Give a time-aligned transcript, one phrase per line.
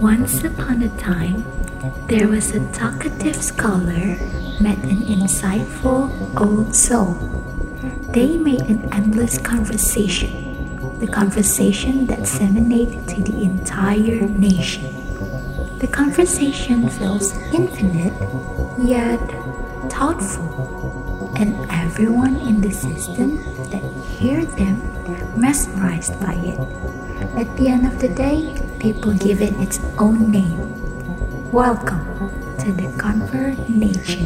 [0.00, 1.44] Once upon a time,
[2.06, 4.16] there was a talkative scholar
[4.60, 6.08] met an insightful
[6.40, 7.14] old soul.
[8.12, 14.84] They made an endless conversation, the conversation that disseminated to the entire nation.
[15.78, 18.14] The conversation feels infinite,
[18.78, 19.20] yet
[19.90, 23.36] thoughtful, and everyone in the system
[23.70, 23.82] that
[24.18, 24.80] hear them
[25.36, 26.99] mesmerized by it.
[27.20, 28.48] At the end of the day,
[28.80, 30.56] people give it its own name.
[31.52, 32.00] Welcome
[32.64, 34.24] to the Conver Nation.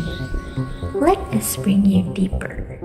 [0.94, 2.78] Let us bring you deeper.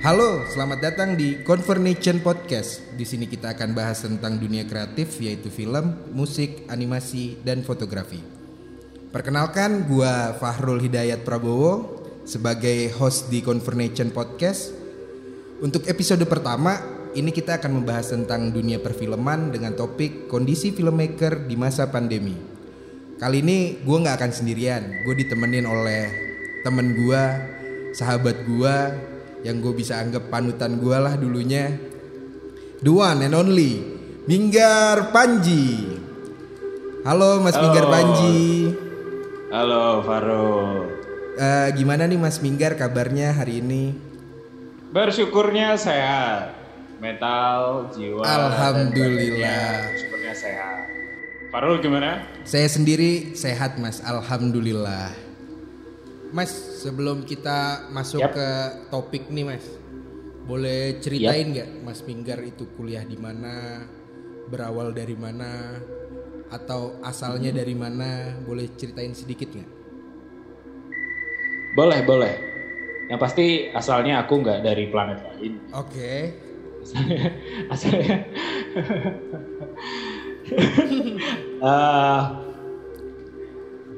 [0.00, 2.96] Halo, selamat datang di Conversation Podcast.
[2.96, 8.24] Di sini kita akan bahas tentang dunia kreatif yaitu film, musik, animasi, dan fotografi.
[9.12, 14.74] Perkenalkan, gua Fahrul Hidayat Prabowo sebagai host di Conversation Podcast.
[15.62, 16.78] Untuk episode pertama,
[17.14, 22.34] ini kita akan membahas tentang dunia perfilman dengan topik kondisi filmmaker di masa pandemi.
[23.22, 26.02] Kali ini gue nggak akan sendirian, gue ditemenin oleh
[26.66, 27.22] temen gue,
[27.94, 28.76] sahabat gue,
[29.46, 31.70] yang gue bisa anggap panutan gue lah dulunya.
[32.82, 33.78] The one and only,
[34.26, 35.98] Minggar Panji.
[37.06, 37.62] Halo Mas Halo.
[37.70, 38.38] Minggar Panji.
[39.54, 41.01] Halo Faro.
[41.32, 43.96] Eh, gimana nih Mas Minggar kabarnya hari ini?
[44.92, 46.52] Bersyukurnya sehat.
[47.00, 48.20] Mental, jiwa.
[48.20, 49.88] Alhamdulillah.
[49.88, 50.84] badannya Syukurnya sehat.
[51.48, 52.28] Farul gimana?
[52.44, 55.12] Saya sendiri sehat Mas, Alhamdulillah.
[56.36, 56.52] Mas,
[56.84, 58.36] sebelum kita masuk Yap.
[58.36, 58.48] ke
[58.92, 59.64] topik nih Mas,
[60.44, 63.84] boleh ceritain nggak Mas Minggar itu kuliah di mana,
[64.52, 65.80] berawal dari mana,
[66.52, 68.36] atau asalnya dari mana?
[68.44, 69.81] Boleh ceritain sedikit nggak?
[71.72, 72.34] Boleh, boleh.
[73.08, 75.52] Yang pasti asalnya aku nggak dari planet lain.
[75.72, 76.32] Oke,
[76.82, 77.24] Asalnya,
[77.70, 78.16] asalnya.
[81.62, 82.22] Eh,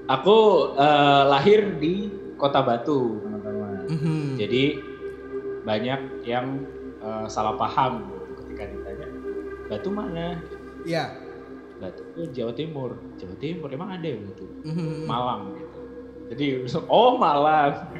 [0.04, 0.36] aku
[0.76, 3.88] eh, lahir di Kota Batu, teman-teman.
[3.88, 4.36] Mhm.
[4.36, 4.64] Jadi
[5.64, 6.60] banyak yang
[7.00, 9.08] eh, salah paham ketika ditanya
[9.72, 10.36] Batu mana?
[10.84, 11.16] ya.
[11.80, 13.00] Batu oh, Jawa Timur.
[13.16, 14.44] Jawa Timur emang ada ya Batu?
[14.68, 15.08] Mhm.
[15.08, 15.63] Malang gitu.
[16.34, 17.94] Jadi oh Malang.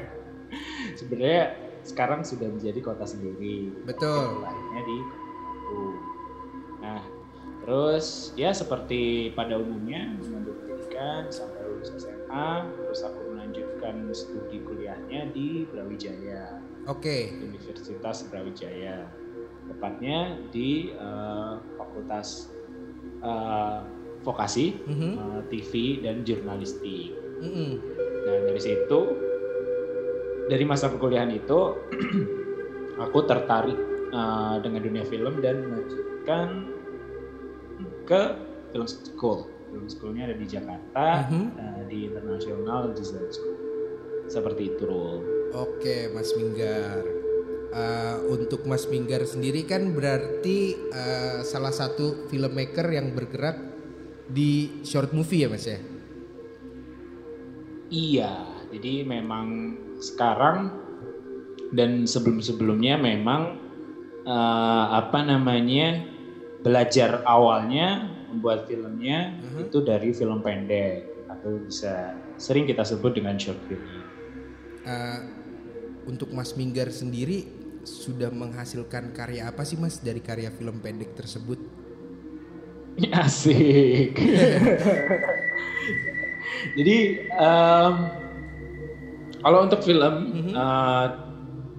[0.95, 3.71] Sebenarnya sekarang sudah menjadi kota sendiri.
[3.87, 4.43] Betul.
[4.43, 4.97] Lahirnya di.
[6.81, 7.01] Nah,
[7.65, 15.33] terus ya seperti pada umumnya mengambil pendidikan sampai lulus SMA, terus aku melanjutkan studi kuliahnya
[15.33, 16.61] di Brawijaya.
[16.85, 19.09] Oke, Universitas Brawijaya.
[19.65, 22.53] Tepatnya di eh, Fakultas
[23.25, 23.79] eh,
[24.21, 25.11] Vokasi, Mhm.
[25.17, 25.71] eh, TV
[26.05, 27.17] dan Jurnalistik.
[27.41, 27.94] Mhm.
[28.25, 28.99] Nah dari situ,
[30.45, 31.59] dari masa perkuliahan itu,
[33.05, 33.77] aku tertarik
[34.09, 36.47] eh, dengan dunia film dan melanjutkan
[38.05, 38.21] ke
[38.71, 39.39] film school.
[39.69, 41.45] Film schoolnya ada di Jakarta, Mhm.
[41.53, 43.57] eh, di International Design School.
[44.25, 45.17] Seperti itu, Rul.
[45.53, 47.03] Oke, Mas Minggar.
[47.75, 53.59] Eh, untuk Mas Minggar sendiri kan berarti eh, salah satu filmmaker yang bergerak
[54.25, 55.77] di short movie ya, Mas ya?
[57.87, 58.33] Iya,
[58.73, 60.73] jadi memang sekarang
[61.71, 63.61] dan sebelum-sebelumnya memang
[64.25, 66.01] eh, apa namanya
[66.65, 69.69] belajar awalnya membuat filmnya Mhm.
[69.69, 73.85] itu dari film pendek atau bisa sering kita sebut dengan short film.
[74.81, 75.19] Eh,
[76.09, 77.45] untuk Mas Minggar sendiri
[77.85, 81.61] sudah menghasilkan karya apa sih Mas dari karya film pendek tersebut?
[83.13, 84.17] Asik.
[86.73, 86.97] Jadi
[87.31, 87.93] em,
[89.39, 90.53] kalau untuk film Mhm.
[90.53, 91.05] eh,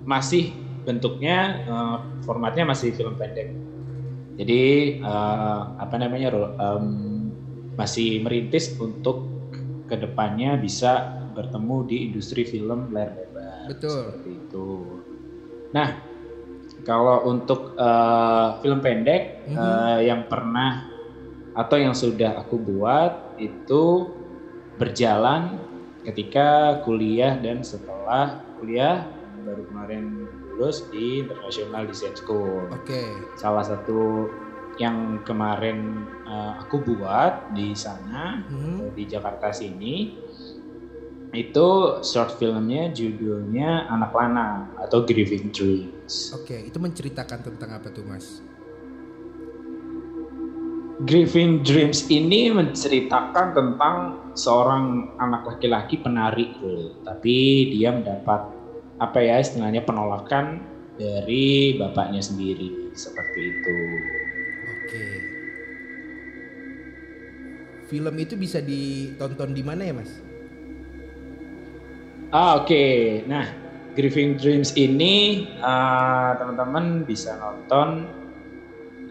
[0.07, 0.45] masih
[0.87, 3.49] bentuknya eh, formatnya masih film pendek.
[4.37, 4.63] Jadi
[5.01, 6.31] eh, apa namanya?
[6.57, 6.87] Em,
[7.77, 9.29] masih merintis untuk
[9.87, 13.69] ke depannya bisa bertemu di industri film layar lebar.
[13.69, 13.93] Betul.
[13.93, 14.69] Seperti itu.
[15.77, 15.89] Nah,
[16.87, 19.57] kalau untuk eh, film pendek Mhm.
[19.59, 20.87] eh, yang pernah
[21.57, 23.83] atau yang sudah aku buat itu
[24.77, 25.57] berjalan
[26.05, 29.09] ketika kuliah dan setelah kuliah
[29.43, 30.05] baru kemarin
[30.53, 32.71] lulus di International Design School.
[32.71, 33.03] Oke.
[33.37, 34.31] Salah satu
[34.77, 38.93] yang kemarin eh, aku buat di sana Mhm.
[38.93, 40.13] di Jakarta sini
[41.33, 41.69] itu
[42.01, 46.33] short filmnya judulnya Anak Lana atau Grieving Dreams.
[46.33, 48.41] Oke, itu menceritakan tentang apa tuh Mas?
[51.05, 53.97] Grieving Dreams ini menceritakan tentang
[54.33, 57.05] seorang anak laki-laki penari, Bro.
[57.05, 58.49] tapi dia mendapat
[58.97, 60.65] apa ya istilahnya penolakan
[60.97, 63.77] dari bapaknya sendiri seperti itu.
[64.73, 65.07] Oke.
[67.93, 70.17] Film itu bisa ditonton di mana ya, Mas?
[72.33, 73.45] Ah, Oke, nah
[73.93, 78.09] Grieving Dreams ini uh, teman-teman bisa nonton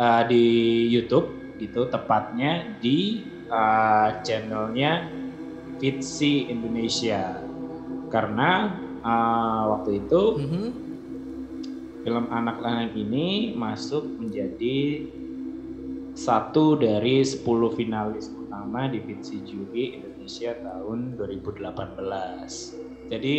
[0.01, 0.41] uh, di
[0.89, 5.11] YouTube gitu, tepatnya di uh, channelnya
[5.79, 7.43] Fitsi Indonesia.
[8.11, 10.65] Karena uh, waktu itu Mhm.
[12.05, 15.09] film anak lanang ini masuk menjadi
[16.15, 22.79] satu dari 10 finalis utama di Fitsi Juri Indonesia tahun 2018.
[23.11, 23.37] Jadi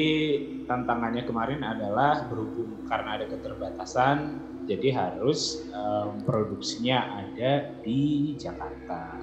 [0.69, 4.19] tantangannya kemarin adalah berhubung karena ada keterbatasan,
[4.67, 9.17] jadi harus em, produksinya ada di Jakarta.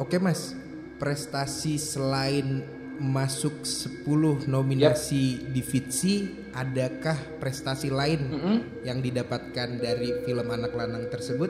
[0.00, 0.56] Oke, Mas.
[1.00, 2.60] Prestasi selain
[3.00, 8.56] masuk 10 nominasi di Fitsi, adakah prestasi lain Mm-mm.
[8.84, 11.48] yang didapatkan dari film anak lanang tersebut?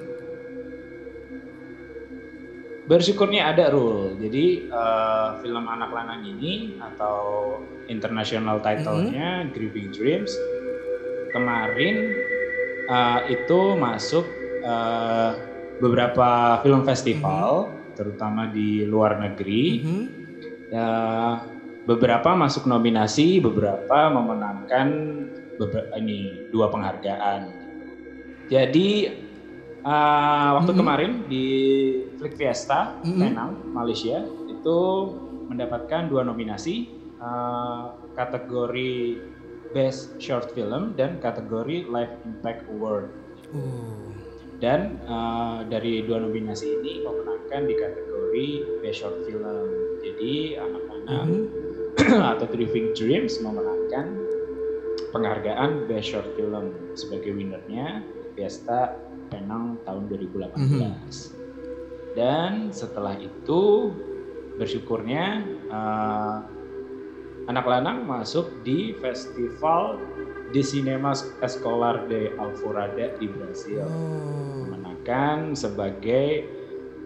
[2.86, 4.14] Bersyukurnya ada rule.
[4.22, 7.58] Jadi eh, film anak lanang ini atau
[7.90, 10.30] international title-nya Grieving Dreams
[11.34, 12.14] kemarin
[12.90, 14.26] eh, itu masuk
[14.60, 15.30] eh,
[15.78, 19.80] beberapa film festival, terutama di luar negeri.
[19.80, 20.04] Mhm.
[20.70, 20.86] Ya,
[21.82, 24.86] beberapa masuk nominasi, beberapa memenangkan
[25.58, 27.50] beber- ini dua penghargaan.
[28.46, 29.10] Jadi
[29.82, 30.78] uh, waktu Mhm.
[30.78, 31.46] kemarin di
[32.18, 33.18] Flick Fiesta Mhm.
[33.18, 34.78] Penang, Malaysia itu
[35.46, 39.22] mendapatkan dua nominasi uh, kategori
[39.70, 43.06] Best Short Film dan kategori Life Impact Award.
[43.54, 44.10] Oh.
[44.60, 48.48] Dan uh, dari dua nominasi ini memenangkan di kategori
[48.84, 49.66] Best Short Film.
[50.00, 51.42] Jadi anak-anak Mhm.
[52.32, 54.06] atau Driving Dreams memenangkan
[55.10, 58.06] penghargaan Best Short Film sebagai winernya
[58.38, 58.94] Fiesta
[59.30, 61.34] Penang tahun 2018.
[62.14, 63.90] Dan setelah itu
[64.58, 65.24] bersyukurnya
[65.70, 66.36] eh,
[67.50, 69.98] anak lanang masuk di festival
[70.54, 71.10] di Cinema
[71.42, 74.70] Escolar de Alvorada di Brasil Oh.
[74.70, 76.46] memenangkan sebagai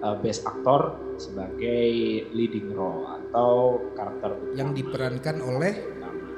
[0.05, 1.89] uh, best aktor sebagai
[2.37, 4.57] leading role atau karakter utama.
[4.61, 6.29] Yang diperankan oleh utama.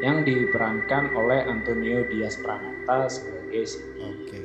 [0.00, 4.00] yang diperankan oleh Antonio Diaz Pranata sebagai Singgi.
[4.00, 4.39] Oke.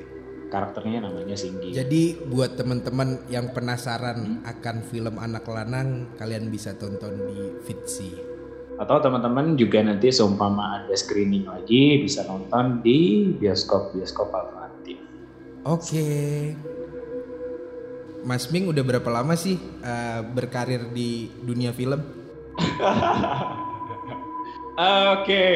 [0.45, 1.73] Karakternya namanya Singgi.
[1.73, 4.41] Jadi buat teman-teman yang penasaran Hmm.
[4.45, 8.13] akan film anak lanang, kalian bisa tonton di Fitsi.
[8.75, 14.97] Atau teman-teman juga nanti seumpama ada screening lagi bisa nonton di bioskop-bioskop alternatif.
[15.63, 16.07] Oke.
[18.21, 22.01] Mas Ming udah berapa lama sih eh, berkarir di dunia film?
[24.75, 25.47] Oke,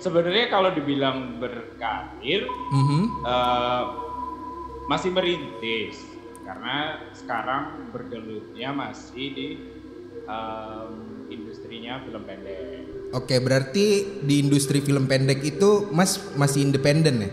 [0.00, 3.02] sebenarnya kalau dibilang berkarir Mhm.
[3.20, 3.82] eh,
[4.84, 5.96] masih merintis
[6.44, 9.48] karena sekarang bergelutnya masih di
[10.28, 10.92] em,
[11.32, 12.84] industrinya film pendek.
[13.16, 17.30] Oke, berarti di industri film pendek itu Mas masih independen ya?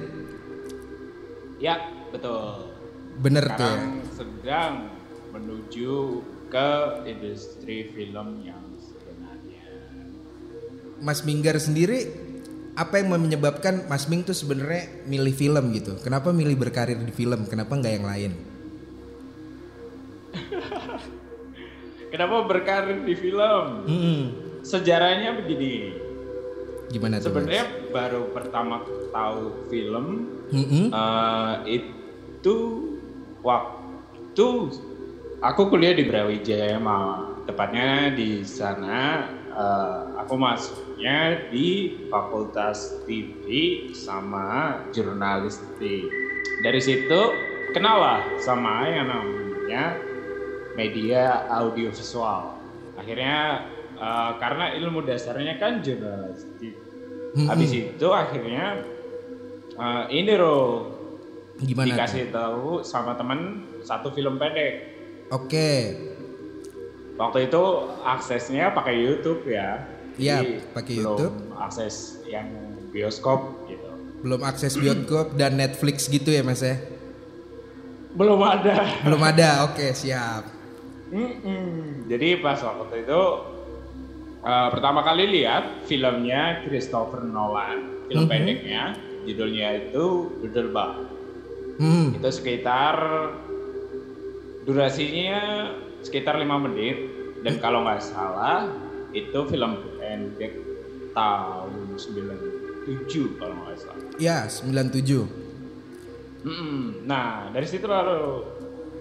[1.61, 1.75] Ya,
[2.09, 2.71] betul.
[3.19, 3.75] Bener tuh ya?
[3.75, 4.73] Sekarang sedang
[5.35, 5.93] menuju
[6.47, 6.69] ke
[7.07, 9.67] industri film yang sebenarnya.
[11.03, 12.30] Mas Minggar sendiri
[12.71, 15.99] apa yang menyebabkan Mas Ming tuh sebenarnya milih film gitu?
[15.99, 17.43] Kenapa milih berkarir di film?
[17.47, 18.31] Kenapa nggak yang lain?
[22.11, 23.65] Kenapa berkarir di film?
[23.87, 24.19] Mm-mm.
[24.63, 25.95] Sejarahnya begini.
[26.91, 27.31] Gimana tuh?
[27.31, 30.27] Sebenarnya baru pertama tahu film?
[30.51, 30.91] Mm-mm.
[30.91, 32.55] Eh, itu
[33.43, 34.47] waktu
[35.39, 37.40] aku kuliah di Brawijaya Malang.
[37.51, 43.43] Tepatnya di sana eh, aku masuknya di Fakultas TV
[43.91, 46.07] sama jurnalistik.
[46.63, 47.21] Dari situ
[47.75, 49.99] kenal lah sama yang namanya
[50.79, 52.55] media audiovisual.
[52.95, 53.67] Akhirnya
[53.99, 56.71] eh, karena ilmu dasarnya kan jurnalistik.
[57.35, 57.51] Mm-mm.
[57.51, 58.79] Habis itu akhirnya
[59.75, 60.87] eh, ini Ro
[61.59, 61.99] Gimana?
[61.99, 64.87] dikasih tahu sama temen satu film pendek.
[65.35, 66.10] Oke.
[67.15, 67.61] Waktu itu
[68.01, 69.83] aksesnya pakai YouTube ya.
[70.15, 71.35] Iya, pakai belum YouTube.
[71.55, 72.47] Akses yang
[72.91, 73.87] bioskop gitu.
[74.21, 76.77] Belum akses bioskop dan Netflix gitu ya Mas ya?
[78.11, 78.85] Belum ada.
[79.01, 79.71] Belum ada.
[79.71, 80.43] Oke, siap.
[81.11, 82.07] Mm-mm.
[82.07, 83.21] Jadi pas waktu itu
[84.41, 88.31] eh, pertama kali lihat filmnya Christopher Nolan, film Mhm.
[88.31, 88.83] pendeknya,
[89.23, 90.05] judulnya itu
[90.43, 90.91] Doodlebug.
[91.79, 92.13] Hmm.
[92.13, 92.95] Itu sekitar
[94.63, 95.41] durasinya
[96.01, 96.97] sekitar lima menit
[97.41, 98.69] dan kalau nggak salah
[99.11, 100.53] itu film pendek
[101.11, 104.03] tahun 97 kalau nggak salah.
[104.17, 105.27] Ya, 97.
[106.41, 107.05] Mm-mm.
[107.05, 108.41] Nah dari situ lalu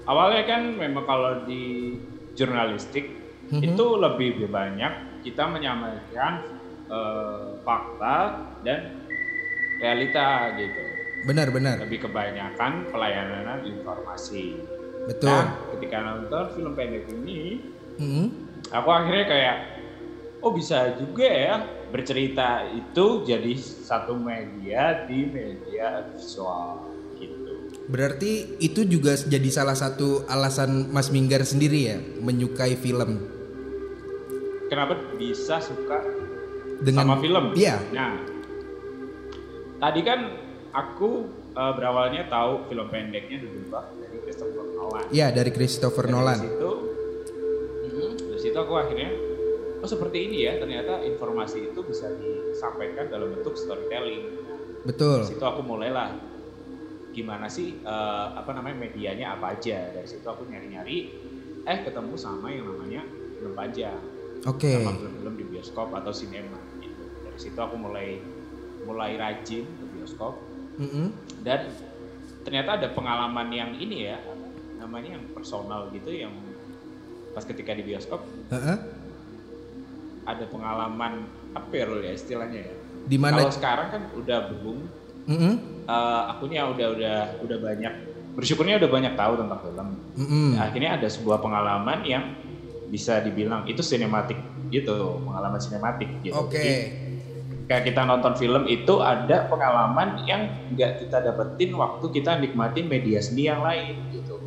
[0.04, 1.96] awalnya kan memang kalau di
[2.34, 3.16] jurnalistik
[3.50, 3.66] Mhm.
[3.66, 4.92] itu lebih banyak
[5.26, 6.46] kita menyampaikan
[6.86, 8.16] eh, fakta
[8.62, 9.06] dan
[9.78, 10.82] realita gitu.
[11.26, 11.82] Benar-benar.
[11.82, 14.58] Lebih kebanyakan pelayanan informasi.
[15.08, 15.32] Betul.
[15.32, 17.64] Nah, ketika nonton film pendek ini,
[17.96, 18.26] Mm-mm.
[18.68, 19.56] aku akhirnya kayak,
[20.44, 21.54] oh bisa juga ya
[21.90, 27.72] bercerita itu jadi satu media di media visual gitu.
[27.90, 33.40] Berarti itu juga jadi salah satu alasan Mas Minggar sendiri ya menyukai film
[34.70, 35.98] Kenapa bisa suka
[36.78, 37.58] dengan sama film?
[37.58, 37.82] Iya.
[37.90, 38.22] Nah,
[39.82, 40.30] tadi kan
[40.70, 41.26] aku
[41.58, 43.66] eh, berawalnya tahu film pendeknya dulu
[43.98, 45.04] dari Christopher Nolan.
[45.12, 46.40] Iya, dari Christopher Dan Nolan.
[46.40, 46.70] Dari situ,
[47.84, 49.10] mm, dari situ aku akhirnya,
[49.84, 54.24] oh seperti ini ya ternyata informasi itu bisa disampaikan dalam bentuk storytelling.
[54.24, 55.28] Dari Betul.
[55.28, 56.16] situ aku mulailah
[57.12, 59.92] gimana sih eh, apa namanya medianya apa aja.
[59.92, 60.98] Dari situ aku nyari-nyari,
[61.68, 63.04] eh ketemu sama yang namanya
[63.36, 64.00] film panjang,
[64.48, 64.72] Oke.
[64.80, 66.56] sama film-film di bioskop atau sinema.
[66.80, 67.04] Gitu.
[67.28, 68.20] Dari situ aku mulai
[68.84, 70.40] mulai rajin ke bioskop
[70.80, 71.12] Mm-mm.
[71.44, 71.68] dan
[72.40, 74.16] ternyata ada pengalaman yang ini ya
[74.80, 76.32] namanya yang personal gitu yang
[77.30, 78.76] pas ketika di bioskop Heeh.
[80.26, 82.74] ada pengalaman apa ya Rul, ya istilahnya ya
[83.06, 83.42] Di mana?
[83.42, 84.78] kalau sekarang kan udah boom
[85.28, 85.54] Mm-mm.
[85.86, 87.94] eh, akunya udah udah udah banyak
[88.34, 90.48] bersyukurnya udah banyak tahu tentang film Mm-mm.
[90.58, 92.24] akhirnya ada sebuah pengalaman yang
[92.90, 94.38] bisa dibilang itu sinematik
[94.74, 96.58] gitu pengalaman sinematik gitu Oke.
[96.58, 96.74] Jadi,
[97.70, 103.22] kayak kita nonton film itu ada pengalaman yang nggak kita dapetin waktu kita nikmatin media
[103.22, 104.42] seni yang lain gitu.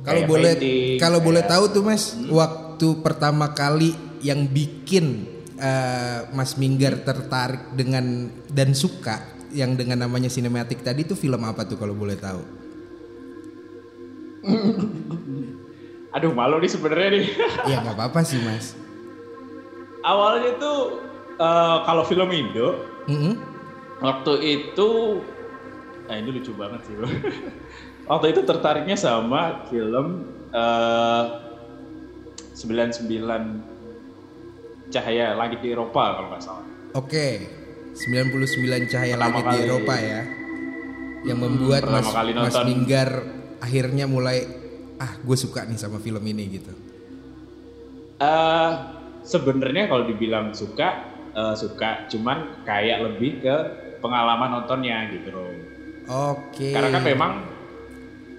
[0.00, 0.52] Kalau boleh
[0.96, 2.32] kalau boleh tahu tuh Mas, Hmm?
[2.32, 10.28] waktu pertama kali yang bikin eh, Mas Minggar tertarik dengan dan suka yang dengan namanya
[10.28, 12.40] sinematik tadi itu film apa tuh kalau boleh tahu?
[16.10, 17.24] Aduh malu nih sebenarnya nih.
[17.70, 18.74] ya nggak apa-apa sih Mas.
[20.00, 20.78] Awalnya tuh
[21.36, 23.36] eh, kalau film Indo Mm-mm.
[24.00, 25.20] waktu itu,
[26.08, 26.94] nah ini lucu banget sih.
[26.96, 27.04] bro.
[28.10, 30.06] waktu itu tertariknya sama film
[30.50, 31.22] eh
[32.52, 33.08] 99
[34.90, 36.64] Cahaya Langit di Eropa kalau nggak salah.
[36.92, 37.26] Oke.
[37.94, 40.20] 99 cahaya Pertama langit di kali- Eropa ya.
[41.22, 42.64] Yang membuat pertama Mas, kali Mas nonton.
[42.66, 43.08] Minggar
[43.60, 44.38] akhirnya mulai
[44.96, 46.72] ah gue suka nih sama film ini gitu.
[48.20, 48.70] eh
[49.22, 50.88] sebenarnya kalau dibilang suka
[51.30, 53.54] eh, suka cuman kayak lebih ke
[53.96, 55.48] pengalaman nontonnya gitu loh
[56.36, 56.68] Oke.
[56.68, 57.30] karena kan memang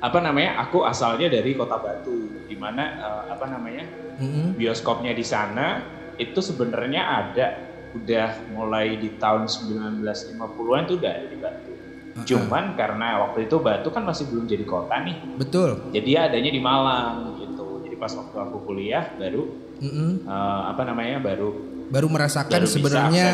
[0.01, 3.85] apa namanya aku asalnya dari kota Batu di mana eh, apa namanya
[4.17, 4.57] Mm-mm.
[4.57, 5.85] bioskopnya di sana
[6.17, 7.47] itu sebenarnya ada
[7.91, 11.69] udah mulai di tahun 1950-an tuh udah ada di Batu
[12.11, 12.27] Uh-uh.
[12.27, 15.93] cuman karena waktu itu Batu kan masih belum jadi kota nih Betul.
[15.95, 19.47] jadi adanya di Malang gitu jadi pas waktu aku kuliah baru
[19.79, 20.27] Mm-mm.
[20.27, 21.49] eh, apa namanya baru
[21.87, 23.27] baru merasakan Baru sebenarnya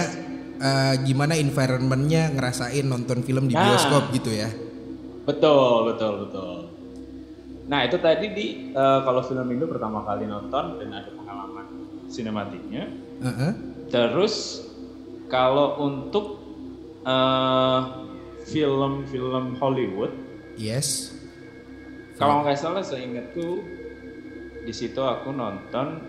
[0.58, 3.66] eh, gimana environmentnya ngerasain nonton film di Nah.
[3.66, 4.50] bioskop gitu ya.
[5.28, 6.56] Betul betul betul
[7.68, 11.66] nah itu tadi di eh, kalau film Indo pertama kali nonton dan ada pengalaman
[12.08, 12.88] sinematiknya
[13.20, 13.52] Heeh.
[13.92, 14.64] terus
[15.28, 16.40] kalau untuk
[17.04, 17.80] eh,
[18.48, 20.16] film-film Hollywood
[20.58, 21.12] Yes.
[22.16, 23.62] kalau nggak salah seingatku
[24.64, 26.02] di situ aku nonton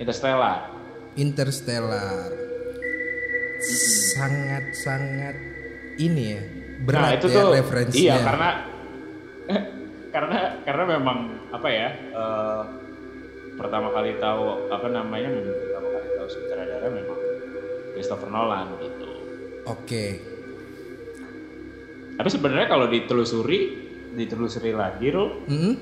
[0.00, 0.72] Interstellar
[1.12, 2.32] Interstellar.
[4.16, 5.36] Sangat-sangat
[6.00, 6.42] ini ya
[6.82, 8.02] nah berat itu ya tuh referensinya.
[8.02, 8.48] iya karena
[10.14, 11.18] karena karena memang
[11.54, 12.62] apa ya eh,
[13.54, 17.18] pertama kali tahu apa namanya memang pertama kali tahu sutradara memang
[17.94, 19.08] Christopher Nolan gitu
[19.62, 20.06] Oke.
[22.18, 23.60] tapi sebenarnya kalau ditelusuri
[24.12, 25.74] ditelusuri lagi Rul, Mm-mm.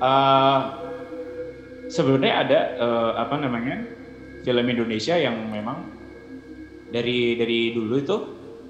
[0.00, 0.60] eh,
[1.90, 3.76] sebenarnya ada eh, apa namanya
[4.46, 5.84] film Indonesia yang memang
[6.88, 8.16] dari dari dulu itu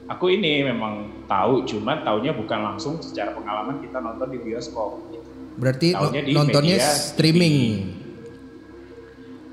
[0.08, 5.28] aku ini memang tahu cuman taunya bukan langsung secara pengalaman kita nonton di bioskop gitu.
[5.58, 7.56] Berarti Taunya di nontonnya media streaming.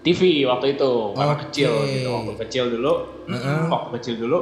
[0.05, 1.49] TV waktu itu karena Oke.
[1.49, 2.93] kecil gitu waktu kecil dulu
[3.25, 3.61] Heeh.
[3.73, 4.39] waktu kecil dulu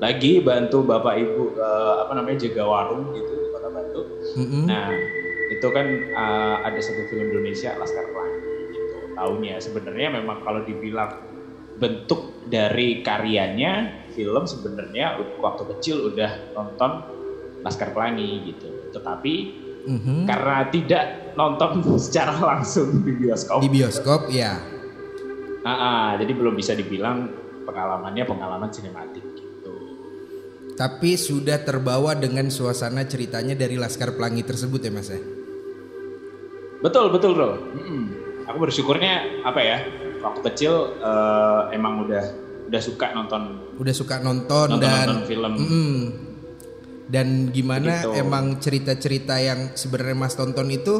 [0.00, 4.02] lagi bantu bapak ibu eh, apa namanya jaga warung gitu di kota Batu
[4.40, 4.64] Mm-mm.
[4.64, 4.88] Nah,
[5.50, 8.96] itu kan uh, ada satu film Indonesia Laskar Pelangi gitu.
[9.18, 11.12] Tahunnya sebenarnya memang kalau dibilang
[11.76, 16.90] bentuk dari karyanya film sebenarnya waktu kecil udah nonton
[17.60, 18.68] Laskar Pelangi gitu.
[18.90, 19.34] Tetapi
[19.80, 20.28] Mhm.
[20.28, 24.60] karena tidak nonton secara langsung di bioskop, Di bioskop ya.
[25.60, 27.28] ah, ah, jadi belum bisa dibilang
[27.64, 29.72] pengalamannya pengalaman sinematik gitu.
[30.76, 35.20] Tapi sudah terbawa dengan suasana ceritanya dari Laskar Pelangi tersebut ya Mas ya?
[36.80, 37.50] Betul betul bro.
[37.76, 38.02] Mm-mm.
[38.48, 39.78] Aku bersyukurnya apa ya
[40.20, 42.24] waktu kecil eh, emang udah
[42.70, 43.42] udah suka nonton
[43.76, 45.52] Udah suka nonton, nonton, dan nonton film.
[45.58, 45.94] Mm-mm.
[47.06, 48.22] dan gimana Begitu.
[48.22, 50.94] emang cerita-cerita yang sebenarnya Mas tonton itu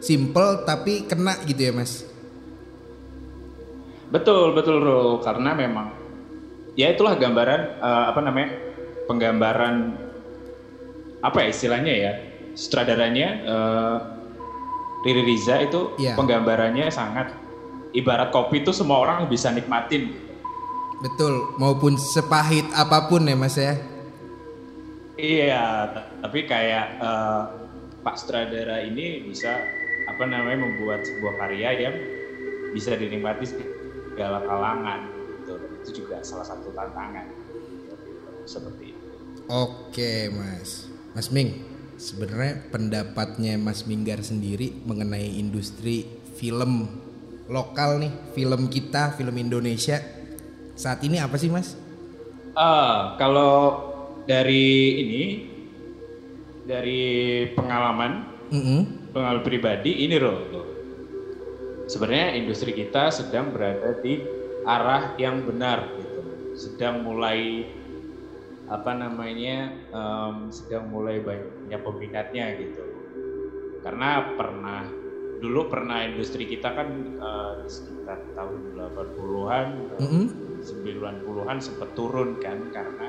[0.00, 2.08] simple tapi kena gitu ya Mas?
[4.08, 5.92] Betul betul bro karena memang
[6.74, 8.48] ya itulah gambaran eh, apa namanya
[9.06, 9.74] penggambaran
[11.20, 12.12] apa ya istilahnya ya
[12.52, 13.96] sutradaranya eh,
[15.00, 16.16] Riri Riza itu Iya.
[16.16, 17.32] penggambarannya sangat
[17.92, 20.16] ibarat kopi itu semua orang bisa nikmatin
[21.00, 23.72] Betul, maupun sepahit apa pun ya Mas ya.
[25.16, 25.64] Iya,
[26.20, 27.42] tapi kayak eh,
[28.04, 29.64] Pak Sutradara ini bisa
[30.08, 31.96] apa namanya membuat sebuah karya yang
[32.76, 35.08] bisa dinikmati segala kalangan
[35.40, 35.54] gitu.
[35.80, 37.32] Itu juga salah satu tantangan
[38.44, 39.06] seperti itu.
[39.48, 40.84] Oke Mas,
[41.16, 41.64] Mas Ming,
[41.96, 46.04] sebenarnya pendapatnya Mas Minggar sendiri mengenai industri
[46.36, 46.92] film
[47.48, 50.19] lokal nih, film kita, film Indonesia
[50.80, 51.76] saat ini apa sih Mas?
[52.56, 53.84] Ah, kalau
[54.24, 55.22] dari ini
[56.64, 57.02] dari
[57.52, 59.12] pengalaman Mm-mm.
[59.12, 60.40] pengalaman pribadi ini loh.
[61.84, 64.24] Sebenarnya industri kita sedang berada di
[64.64, 66.20] arah yang benar gitu.
[66.56, 67.68] Sedang mulai
[68.70, 72.82] apa namanya em, sedang mulai banyak peminatnya gitu.
[73.84, 74.86] Karena pernah
[75.40, 79.66] dulu pernah industri kita kan eh, di sekitar tahun 80-an
[79.98, 80.49] eh, Mm-mm.
[80.70, 83.08] 90-an sempat turun kan karena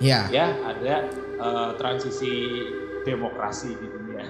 [0.00, 2.32] Ya, ya ada eh, transisi
[3.02, 4.24] demokrasi di dunia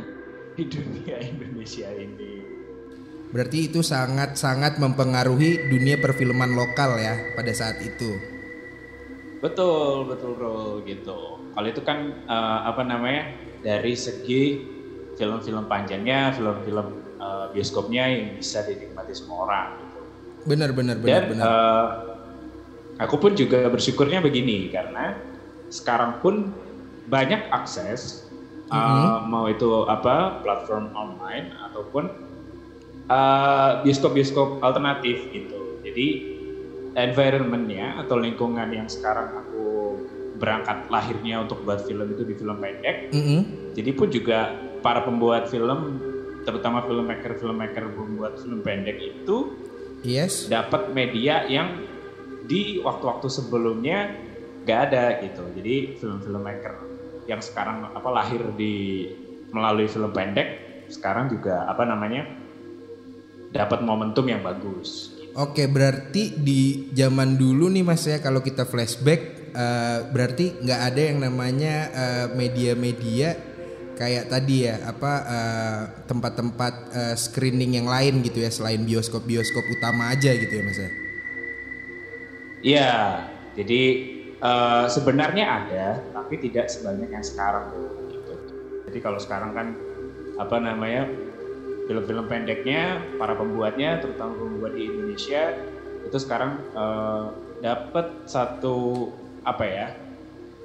[0.52, 2.42] di dunia Indonesia ini.
[3.30, 8.18] berarti itu sangat-sangat mempengaruhi dunia perfilman lokal ya pada saat itu.
[9.38, 11.38] Betul, betul bro gitu.
[11.54, 13.30] Kalau itu kan eh, apa namanya
[13.62, 14.59] dari segi
[15.14, 19.66] film-film panjangnya, film-film eh, bioskopnya yang bisa dinikmati semua orang.
[19.78, 20.00] Gitu.
[20.42, 21.44] Benar, benar, benar, Dan benar.
[21.46, 21.87] eh,
[23.00, 25.16] aku pun juga bersyukurnya begini karena
[25.72, 26.52] sekarang pun
[27.08, 28.28] banyak akses
[28.70, 29.26] eh, Mhm.
[29.26, 32.04] mau itu apa platform online ataupun
[33.10, 35.82] eh, bioskop-bioskop alternatif gitu.
[35.82, 36.06] Jadi
[36.94, 39.98] environmentnya atau lingkungan yang sekarang aku
[40.38, 43.10] berangkat lahirnya untuk buat film itu di film pendek.
[43.10, 43.74] Mm-mm.
[43.74, 45.98] Jadi pun juga para pembuat film,
[46.46, 49.58] terutama filmmaker filmmaker pembuat film pendek itu
[50.00, 50.48] Yes.
[50.48, 51.82] dapat media yang
[52.50, 54.10] di waktu-waktu sebelumnya
[54.66, 55.54] nggak ada gitu.
[55.54, 56.74] Jadi film-film maker
[57.30, 59.06] yang sekarang apa lahir di
[59.54, 62.26] melalui film pendek sekarang juga apa namanya
[63.54, 65.14] dapat momentum yang bagus.
[65.38, 71.02] Oke, berarti di zaman dulu nih Mas ya kalau kita flashback eh, berarti nggak ada
[71.06, 73.38] yang namanya eh, media-media
[73.94, 80.10] kayak tadi ya apa eh, tempat-tempat eh, screening yang lain gitu ya selain bioskop-bioskop utama
[80.10, 80.99] aja gitu ya Mas ya.
[82.61, 83.25] Iya,
[83.57, 83.83] jadi
[84.37, 87.73] eh, sebenarnya ada, tapi tidak sebanyak yang sekarang
[88.12, 88.35] gitu.
[88.88, 89.66] Jadi kalau sekarang kan
[90.37, 91.09] apa namanya
[91.88, 95.57] film-film pendeknya para pembuatnya, terutama pembuat di Indonesia
[96.05, 97.25] itu sekarang eh,
[97.64, 99.09] dapat satu
[99.40, 99.88] apa ya,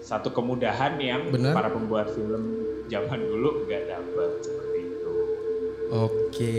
[0.03, 1.55] satu kemudahan yang Benar.
[1.55, 5.13] para pembuat film zaman dulu nggak dapat seperti itu.
[5.89, 6.57] Oke.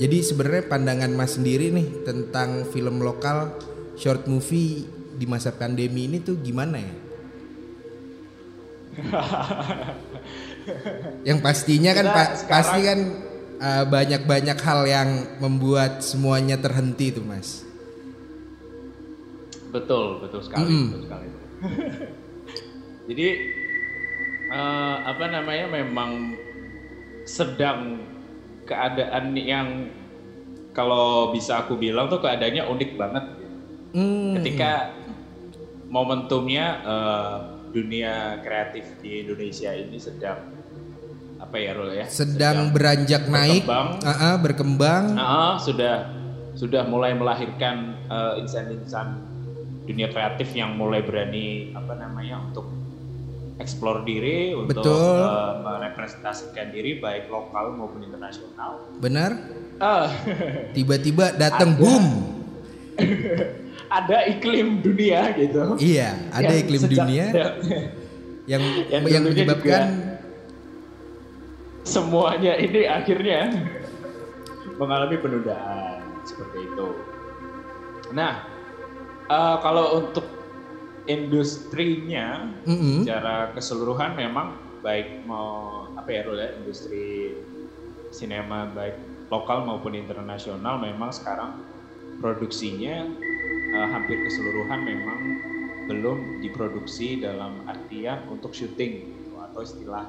[0.00, 3.54] Jadi sebenarnya pandangan Mas sendiri nih tentang film lokal
[3.96, 6.94] short movie di masa pandemi ini tuh gimana ya?
[11.28, 12.98] yang pastinya kan pa- sekarang- pasti kan
[13.58, 15.08] uh, banyak-banyak hal yang
[15.40, 17.64] membuat semuanya terhenti tuh Mas.
[19.72, 20.86] Betul, betul sekali, Mm-mm.
[20.92, 21.26] betul sekali.
[23.08, 23.28] Jadi
[24.52, 26.36] eh, apa namanya memang
[27.24, 27.96] sedang
[28.68, 29.88] keadaan yang
[30.76, 33.24] kalau bisa aku bilang tuh keadaannya unik banget.
[33.92, 34.40] Hmm.
[34.40, 34.96] Ketika
[35.92, 37.36] momentumnya eh,
[37.72, 40.52] dunia kreatif di Indonesia ini sedang
[41.40, 42.06] apa ya Rul ya?
[42.06, 43.88] sedang beranjak naik, berkembang.
[44.06, 45.04] Ah, ah, berkembang.
[45.16, 46.08] Nah, sudah
[46.56, 49.20] sudah mulai melahirkan eh, insan-insan
[49.84, 52.70] dunia kreatif yang mulai berani apa namanya untuk
[53.60, 55.16] eksplor diri untuk Betul.
[55.20, 58.88] eh, merepresentasikan diri baik lokal maupun internasional.
[58.96, 59.36] Benar?
[59.82, 60.08] Ah,
[60.72, 62.04] Tiba-tiba datang boom.
[63.92, 65.76] ada iklim dunia gitu.
[65.76, 67.24] Iya, ada Yang iklim sejak- dunia
[68.52, 69.82] yang Yang yang, menyebabkan
[71.82, 73.40] semuanya ini akhirnya
[74.76, 76.88] mengalami penundaan seperti itu.
[78.12, 78.48] Nah,
[79.22, 80.28] Uh, kalau untuk
[81.08, 83.00] industrinya Mm-mm.
[83.00, 84.52] secara keseluruhan memang
[84.84, 87.32] baik mau apa ya Rul, ya, industri
[88.10, 91.64] sinema baik lokal maupun internasional memang sekarang
[92.20, 93.08] produksinya
[93.72, 95.20] uh, hampir keseluruhan memang
[95.90, 100.06] belum diproduksi dalam artian untuk syuting gitu, atau istilah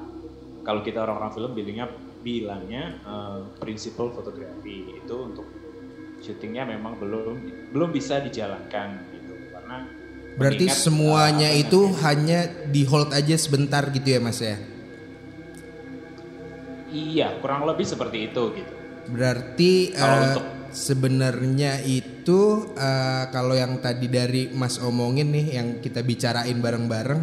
[0.62, 1.86] kalau kita orang-orang film bilangnya
[2.24, 5.44] bilangnya uh, principal fotografi itu untuk
[6.22, 7.36] syutingnya memang belum
[7.74, 9.34] belum bisa dijalankan gitu.
[9.52, 9.76] Karena
[10.34, 14.56] Berarti mengingat, semuanya uh, itu namanya, hanya di hold aja sebentar gitu ya Mas ya.
[16.94, 18.72] iya kurang lebih seperti itu gitu.
[19.10, 25.68] Berarti Kalau eh, untuk- sebenarnya itu eh, kalau yang tadi dari Mas omongin nih yang
[25.84, 27.22] kita bicarain bareng-bareng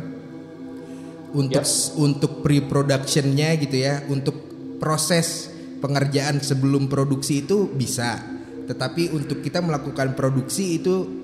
[1.34, 1.98] untuk Yap.
[1.98, 4.36] untuk pre-productionnya gitu ya, untuk
[4.78, 5.50] proses
[5.82, 8.22] pengerjaan sebelum produksi itu bisa.
[8.70, 11.22] Tetapi untuk kita melakukan produksi itu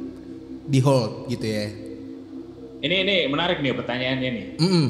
[0.68, 1.68] di hold gitu ya.
[2.78, 4.88] ini ini menarik nih pertanyaannya nih Mm-mm.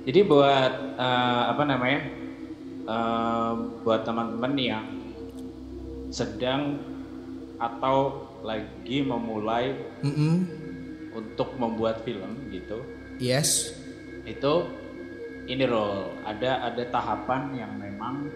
[0.00, 2.00] Jadi buat eh, apa namanya,
[2.88, 3.52] eh,
[3.84, 4.86] buat teman-teman yang
[6.08, 6.80] sedang
[7.60, 7.96] atau
[8.40, 10.34] lagi memulai Mm-mm.
[11.12, 12.80] untuk membuat film gitu,
[13.20, 13.76] Yes.
[14.24, 14.64] itu
[15.44, 18.32] ini loh ada ada tahapan yang memang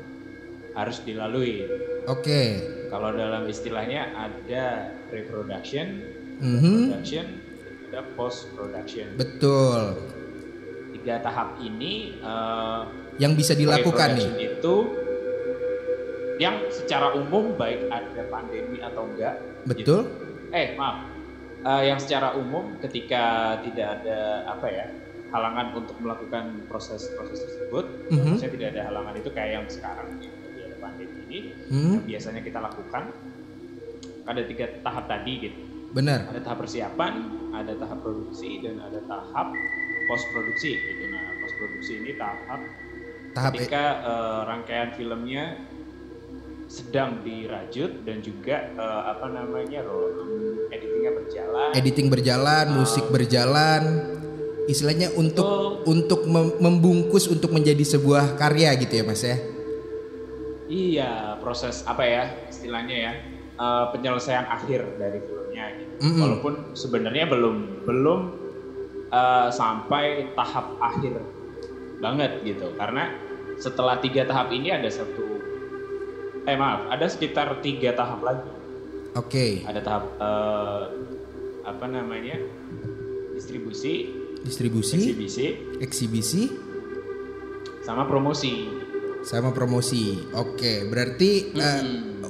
[0.75, 1.65] harus dilalui.
[2.05, 2.61] Oke.
[2.91, 6.03] Kalau dalam istilahnya ada pre-production,
[6.43, 6.91] Mhm.
[6.91, 7.27] production,
[7.89, 9.15] ada post-production.
[9.17, 10.03] Betul.
[10.93, 12.81] Tiga tahap ini eh,
[13.23, 14.59] Yang bisa dilakukan nih.
[14.59, 15.04] Itu
[16.37, 19.39] yang secara umum baik ada pandemi atau enggak.
[19.65, 19.81] Betul.
[19.81, 19.97] gitu.
[20.51, 21.15] Eh maaf,
[21.65, 24.85] Eh, yang secara umum ketika tidak ada apa ya
[25.33, 28.37] halangan untuk melakukan proses-proses tersebut, Mhm.
[28.37, 30.29] maksudnya tidak ada halangan itu kayak yang sekarang lagi
[30.61, 31.39] ada pandemi ini,
[31.73, 33.17] Hmm, yang biasanya kita lakukan
[34.29, 35.61] ada tiga tahap tadi gitu.
[35.97, 36.27] benar.
[36.29, 37.13] Ada tahap persiapan,
[37.57, 39.49] ada tahap produksi, dan ada tahap
[40.05, 41.03] post produksi gitu.
[41.09, 42.61] Nah, post produksi ini tahap
[43.33, 45.45] Tahap e- ketika eh, rangkaian filmnya
[46.75, 50.11] sedang dirajut dan juga eh, apa namanya roll
[50.75, 53.83] editingnya berjalan editing berjalan, musik berjalan,
[54.67, 55.47] istilahnya untuk
[55.87, 59.39] untuk mem- membungkus untuk menjadi sebuah karya gitu ya mas ya.
[60.67, 63.13] iya proses apa ya istilahnya ya
[63.55, 65.93] eh, penyelesaian akhir dari filmnya gitu.
[66.03, 66.21] Mm-mm.
[66.27, 68.21] walaupun sebenarnya belum belum
[69.15, 71.23] eh, sampai tahap akhir
[72.03, 73.15] banget gitu karena
[73.55, 75.34] setelah tiga tahap ini ada satu
[76.45, 78.51] eh maaf ada sekitar tiga tahap lagi
[79.15, 80.83] Oke, ada tahap eh,
[81.63, 82.35] apa namanya
[83.31, 84.11] distribusi,
[84.43, 85.47] distribusi, eksibisi,
[85.79, 86.43] eksibisi,
[87.87, 88.67] sama promosi.
[89.23, 90.19] sama promosi.
[90.35, 91.83] Oke, berarti eh,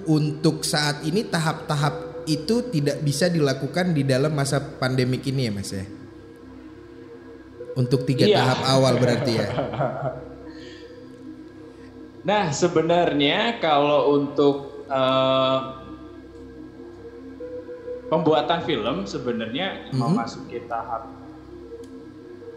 [0.05, 5.72] untuk saat ini tahap-tahap itu tidak bisa dilakukan di dalam masa pandemik ini ya mas
[5.72, 5.88] ya.
[7.74, 8.37] Untuk tiga Iya.
[8.38, 9.48] tahap awal berarti ya.
[12.24, 15.58] Nah sebenarnya kalau untuk eh,
[18.06, 19.98] pembuatan film sebenarnya Mhm.
[19.98, 21.08] memasuki tahap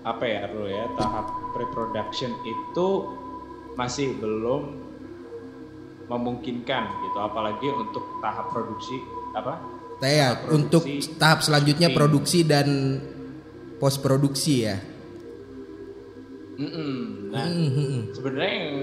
[0.04, 2.88] apa ya ya tahap pre-production itu
[3.76, 4.76] masih belum
[6.08, 9.04] memungkinkan gitu apalagi untuk tahap produksi
[9.34, 9.60] apa
[9.98, 12.00] Saya Tahap untuk produksi, tahap selanjutnya syuting.
[12.00, 12.68] produksi dan
[13.78, 14.78] post produksi ya.
[16.58, 16.94] Mm-mm.
[17.30, 18.14] Nah, Mhm.
[18.14, 18.74] sebenarnya yang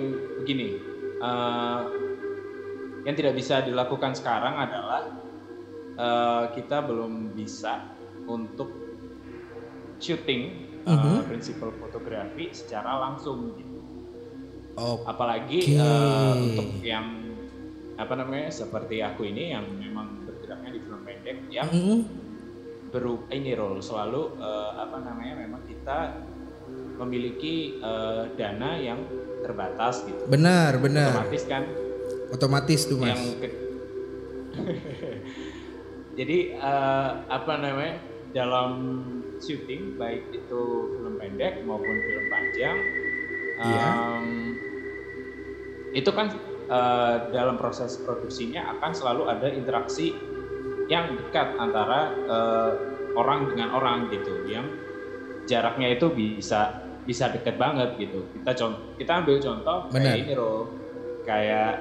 [0.44, 0.76] begini,
[1.18, 1.80] eh,
[3.04, 5.02] yang tidak bisa dilakukan sekarang adalah
[5.96, 7.80] eh, kita belum bisa
[8.28, 8.68] untuk
[9.96, 10.42] syuting
[10.85, 11.24] eh, Mhm.
[11.24, 13.80] prinsipal fotografi secara langsung gitu.
[14.76, 17.24] Oh, Apalagi eh, untuk yang
[17.94, 21.98] apa namanya seperti aku ini yang memang bergeraknya di film pendek yang mhm.
[22.90, 26.20] beru ini role selalu eh, apa namanya memang kita
[26.98, 28.98] memiliki eh, dana yang
[29.44, 31.12] terbatas gitu benar benar.
[31.20, 31.64] otomatis kan
[32.33, 33.12] Otomatis tuh mas.
[33.12, 33.59] yang ke-
[36.18, 37.96] jadi eh, apa namanya
[38.33, 38.70] dalam
[39.38, 42.78] syuting baik itu film pendek maupun film panjang
[43.54, 43.87] Iya.
[43.87, 44.26] em,
[45.94, 46.26] itu kan
[46.66, 50.11] eh, dalam proses produksinya akan selalu ada interaksi
[50.90, 52.72] yang dekat antara eh,
[53.14, 54.66] orang dengan orang gitu yang
[55.46, 60.05] jaraknya itu bisa bisa dekat banget gitu kita contoh kita ambil contoh Benar.
[60.09, 60.61] kayak ini loh
[61.25, 61.73] kayak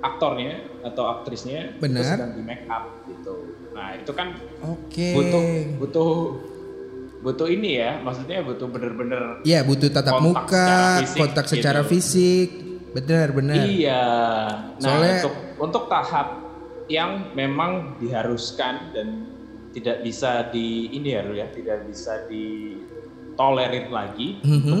[0.00, 2.04] aktornya atau aktrisnya itu Benar.
[2.04, 3.34] sedang di make up gitu
[3.70, 4.34] nah itu kan
[4.66, 5.14] Oke.
[5.14, 5.44] butuh
[5.78, 6.10] butuh
[7.20, 11.52] butuh ini ya maksudnya butuh bener-bener Iya butuh tatap kontak muka, secara fisik kontak gitu.
[11.54, 12.48] secara fisik.
[12.90, 13.54] Benar benar.
[13.70, 14.02] Iya.
[14.74, 16.28] Nah, Soalnya- untuk untuk tahap
[16.90, 19.30] yang memang diharuskan dan
[19.70, 22.26] tidak bisa di ini ya, ya tidak bisa
[23.40, 24.78] ditolerir lagi Mhm.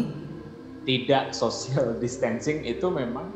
[0.84, 3.32] tidak social distancing itu memang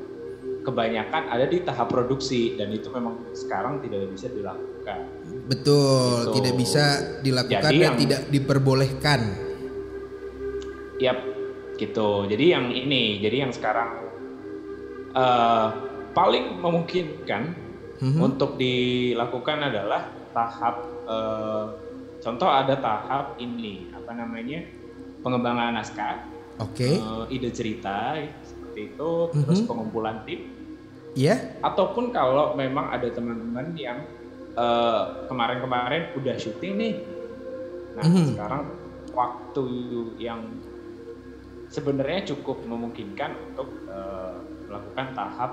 [0.64, 5.00] kebanyakan ada di tahap produksi dan itu memang sekarang tidak bisa dilakukan.
[5.44, 6.32] Betul, Gitu.
[6.40, 6.84] tidak bisa
[7.20, 9.20] dilakukan Jadi dan yang- tidak diperbolehkan.
[10.96, 11.18] Yap,
[11.76, 12.24] gitu.
[12.24, 14.04] Jadi yang ini, jadi yang sekarang
[15.14, 15.68] eh,
[16.10, 17.42] paling memungkinkan
[18.02, 18.18] Mhm.
[18.18, 21.64] untuk dilakukan adalah tahap eh,
[22.18, 24.64] contoh ada tahap ini apa namanya
[25.24, 26.20] pengembangan naskah,
[26.60, 29.66] Oke, eh, ide cerita seperti itu, terus Mhm.
[29.66, 30.40] pengumpulan tim
[31.16, 31.34] ya,
[31.64, 34.04] ataupun kalau memang ada teman-teman yang
[34.54, 36.94] eh, kemarin-kemarin udah syuting nih,
[37.98, 38.26] nah Mhm.
[38.30, 38.62] sekarang
[39.10, 39.66] waktu
[40.22, 40.62] yang
[41.66, 44.36] sebenarnya cukup memungkinkan untuk eh,
[44.70, 45.52] melakukan tahap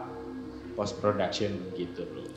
[0.78, 2.31] post production gitu loh.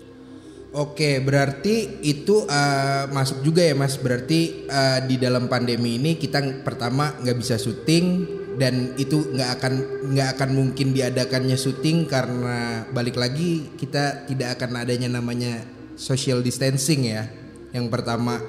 [0.75, 3.95] Oke, berarti itu eh, masuk juga ya Mas.
[3.95, 8.27] Berarti eh, di dalam pandemi ini kita pertama nggak bisa syuting
[8.59, 9.75] dan itu nggak akan
[10.15, 15.63] nggak akan mungkin diadakannya syuting karena balik lagi kita tidak akan adanya namanya
[15.95, 17.31] social distancing ya.
[17.71, 18.43] Yang pertama,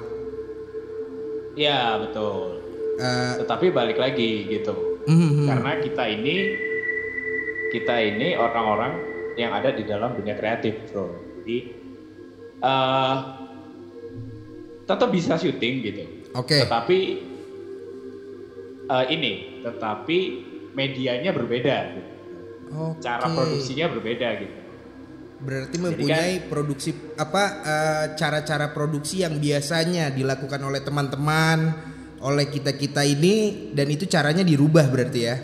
[1.56, 2.60] Ya betul.
[3.00, 6.36] Eh, Tetapi balik lagi gitu, mhm, karena kita ini
[7.72, 8.92] kita ini orang-orang
[9.36, 11.12] yang ada di dalam dunia kreatif, bro.
[11.40, 11.75] Jadi
[12.62, 13.16] eh
[14.86, 16.02] tetap bisa syuting gitu.
[16.32, 16.98] oke, Tetapi
[18.86, 19.32] eh, ini,
[19.66, 20.18] tetapi
[20.78, 22.10] medianya berbeda, gitu.
[22.66, 22.98] Oke.
[23.02, 24.56] cara produksinya berbeda gitu.
[25.36, 31.58] Berarti Jadi mempunyai produksi apa eh, cara-cara produksi yang biasanya dilakukan oleh teman-teman,
[32.24, 35.36] oleh kita-kita ini dan itu caranya dirubah berarti ya.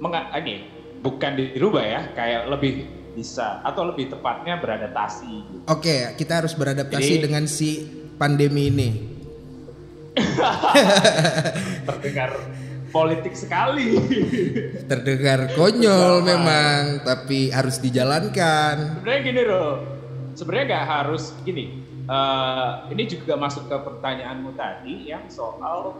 [0.00, 0.64] Menga ini
[1.00, 5.32] bukan dirubah ya, kayak lebih bisa atau lebih tepatnya beradaptasi.
[5.44, 5.64] Gitu.
[5.68, 7.84] Oke, kita harus beradaptasi Jadi- dengan si
[8.16, 8.90] pandemi ini.
[11.88, 12.34] Terdengar
[12.90, 13.94] politik sekali.
[14.88, 18.98] Terdengar konyol memang, tapi harus dijalankan.
[18.98, 19.70] Sebenarnya gini loh,
[20.34, 21.78] sebenarnya nggak harus gini.
[22.10, 25.94] Eh, ini juga masuk ke pertanyaanmu tadi yang soal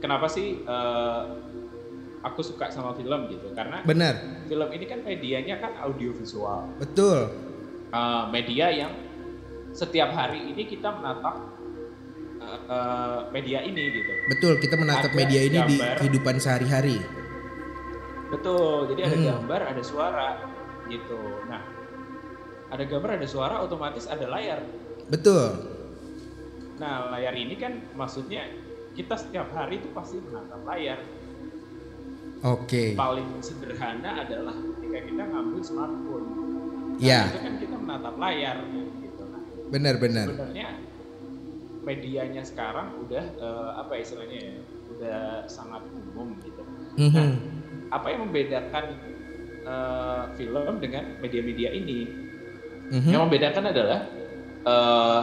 [0.00, 1.22] kenapa sih eh,
[2.20, 3.52] aku suka sama film gitu?
[3.52, 7.32] Karena Benar, film ini kan medianya kan audiovisual, betul.
[7.88, 8.92] Eh, media yang
[9.70, 11.36] setiap hari ini kita menatap
[12.36, 14.12] eh, eh, media ini gitu.
[14.28, 15.96] Betul, kita menatap Ada media ini di gambar.
[15.98, 16.98] kehidupan sehari-hari.
[18.26, 19.26] Betul, jadi ada Hmm.
[19.32, 20.28] gambar, ada suara
[20.86, 21.46] gitu.
[21.46, 21.62] Nah,
[22.68, 24.66] ada gambar, ada suara, otomatis ada layar.
[25.06, 25.46] Betul.
[26.76, 28.44] Nah, layar ini kan maksudnya
[28.92, 30.98] kita setiap hari itu pasti menatap layar.
[32.46, 32.94] Oke.
[32.94, 36.26] Paling sederhana adalah ketika kita ngambil smartphone.
[36.30, 39.22] Nah, Ya, Itu kan kita menatap layar gitu.
[39.28, 40.26] Nah, benar-benar.
[40.32, 40.68] sebenarnya
[41.82, 44.54] medianya sekarang udah eh, apa ya istilahnya ya,
[44.96, 46.62] udah sangat umum gitu.
[46.96, 47.28] Mhm.
[47.90, 48.84] Apa yang membedakan
[49.66, 52.06] eh, film dengan media-media ini?
[52.94, 53.10] Mhm.
[53.10, 54.00] Yang membedakan adalah
[54.64, 55.20] eh,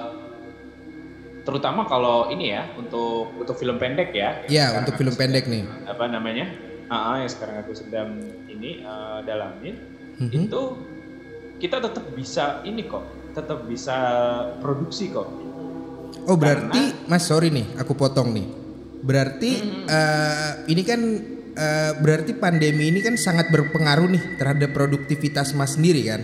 [1.44, 4.44] terutama kalau ini ya untuk untuk film pendek ya.
[4.46, 5.64] Ya, sekarang untuk film pendek nih.
[5.88, 6.73] Apa namanya?
[6.92, 8.10] Ah, ah, yang sekarang aku sedang
[8.48, 9.76] ini eh, dalamin
[10.20, 10.46] Mhm.
[10.46, 10.62] itu
[11.58, 13.02] kita tetap bisa ini kok,
[13.34, 13.96] tetap bisa
[14.62, 15.26] produksi kok.
[16.30, 18.48] Oh berarti Mas sorry nih aku potong nih.
[19.04, 19.52] Berarti
[19.90, 21.02] eh, ini kan
[21.54, 26.22] eh, berarti pandemi ini kan sangat berpengaruh nih terhadap produktivitas Mas sendiri kan.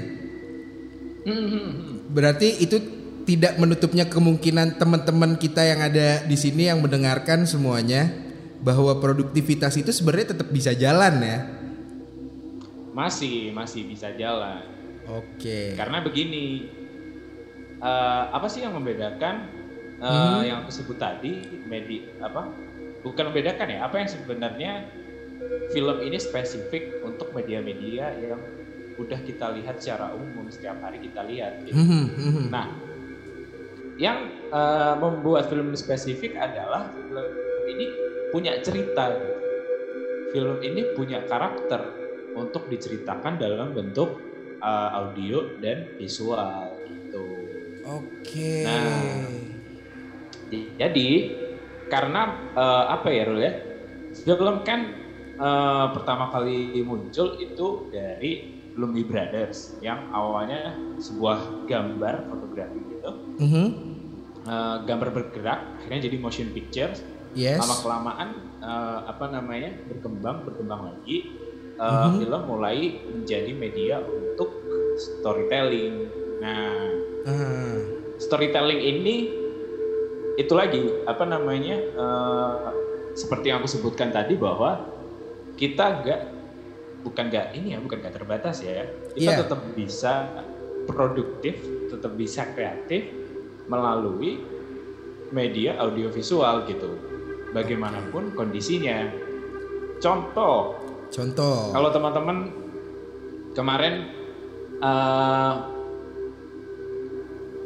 [2.10, 2.78] Berarti itu
[3.30, 8.10] tidak menutupnya kemungkinan teman-teman kita yang ada di sini yang mendengarkan semuanya
[8.60, 11.40] bahwa produktivitas itu sebenarnya tetap bisa jalan ya.
[12.92, 14.66] Masih masih bisa jalan.
[15.08, 15.74] Oke.
[15.74, 16.68] Karena begini,
[17.80, 19.58] eh, apa sih yang membedakan
[20.00, 20.42] eh, Mhm.
[20.48, 22.48] yang aku sebut tadi, media apa?
[23.04, 24.72] Bukan membedakan ya, apa yang sebenarnya
[25.76, 28.40] film ini spesifik untuk media-media yang
[28.96, 31.64] udah kita lihat secara umum setiap hari kita lihat.
[31.64, 31.76] gitu.
[31.76, 32.46] Mhm, mhm.
[32.48, 32.68] Nah,
[33.96, 37.28] yang eh, membuat film spesifik adalah film
[37.68, 37.86] ini
[38.32, 39.14] punya cerita.
[39.14, 39.34] gitu.
[40.30, 41.82] Film ini punya karakter
[42.38, 44.22] untuk diceritakan dalam bentuk
[44.62, 47.26] eh, audio dan visual gitu.
[47.86, 48.66] Oke.
[48.66, 49.26] Nah.
[50.50, 51.10] Jadi
[51.90, 53.54] karena eh, apa ya Rul ya?
[54.26, 54.80] Film kan
[55.38, 63.12] eh, pertama kali muncul itu dari Lumley Brothers yang awalnya sebuah gambar fotografi gitu.
[63.42, 63.68] Mhm.
[64.50, 66.90] Eh, gambar bergerak akhirnya jadi motion picture
[67.34, 67.60] Yes.
[67.60, 71.18] lama kelamaan eh, apa namanya berkembang berkembang lagi
[71.80, 72.20] Eh, Mhm.
[72.20, 72.76] film mulai
[73.08, 74.52] menjadi media untuk
[75.00, 76.92] storytelling Nah,
[77.24, 77.80] Ah,
[78.16, 79.16] storytelling ini
[80.36, 82.56] itu lagi apa namanya eh,
[83.12, 84.76] seperti yang aku sebutkan tadi bahwa
[85.56, 86.22] kita nggak
[87.00, 88.84] bukan nggak ini ya bukan nggak terbatas ya
[89.16, 89.40] kita Iya.
[89.40, 90.12] tetap bisa
[90.84, 93.08] produktif tetap bisa kreatif
[93.68, 94.36] melalui
[95.32, 96.92] media audiovisual gitu
[97.52, 99.10] bagaimanapun kondisinya
[100.00, 100.78] contoh
[101.10, 101.74] contoh.
[101.74, 102.38] kalau teman-teman
[103.58, 103.94] kemarin
[104.80, 105.54] eh,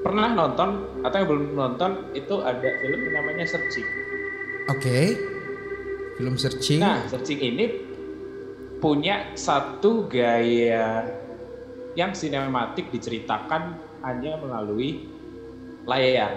[0.04, 0.70] pernah nonton
[1.02, 3.88] atau yang belum nonton itu ada film yang namanya Searching.
[4.68, 5.16] Oke.
[6.20, 6.84] Film searching.
[6.84, 7.66] Nah, Searching ini
[8.84, 11.08] punya satu gaya
[11.96, 15.08] yang sinematik diceritakan hanya melalui
[15.88, 16.36] layar.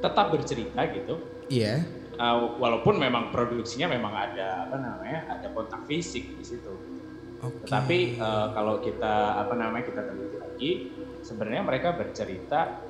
[0.00, 1.20] Tetap bercerita gitu.
[1.52, 1.84] Iya.
[2.18, 6.74] Eh, walaupun memang produksinya memang ada apa namanya ada kontak fisik di situ.
[7.38, 7.62] Oke.
[7.62, 10.70] Tetapi eh, kalau kita apa namanya kita teliti lagi,
[11.22, 12.82] sebenarnya mereka bercerita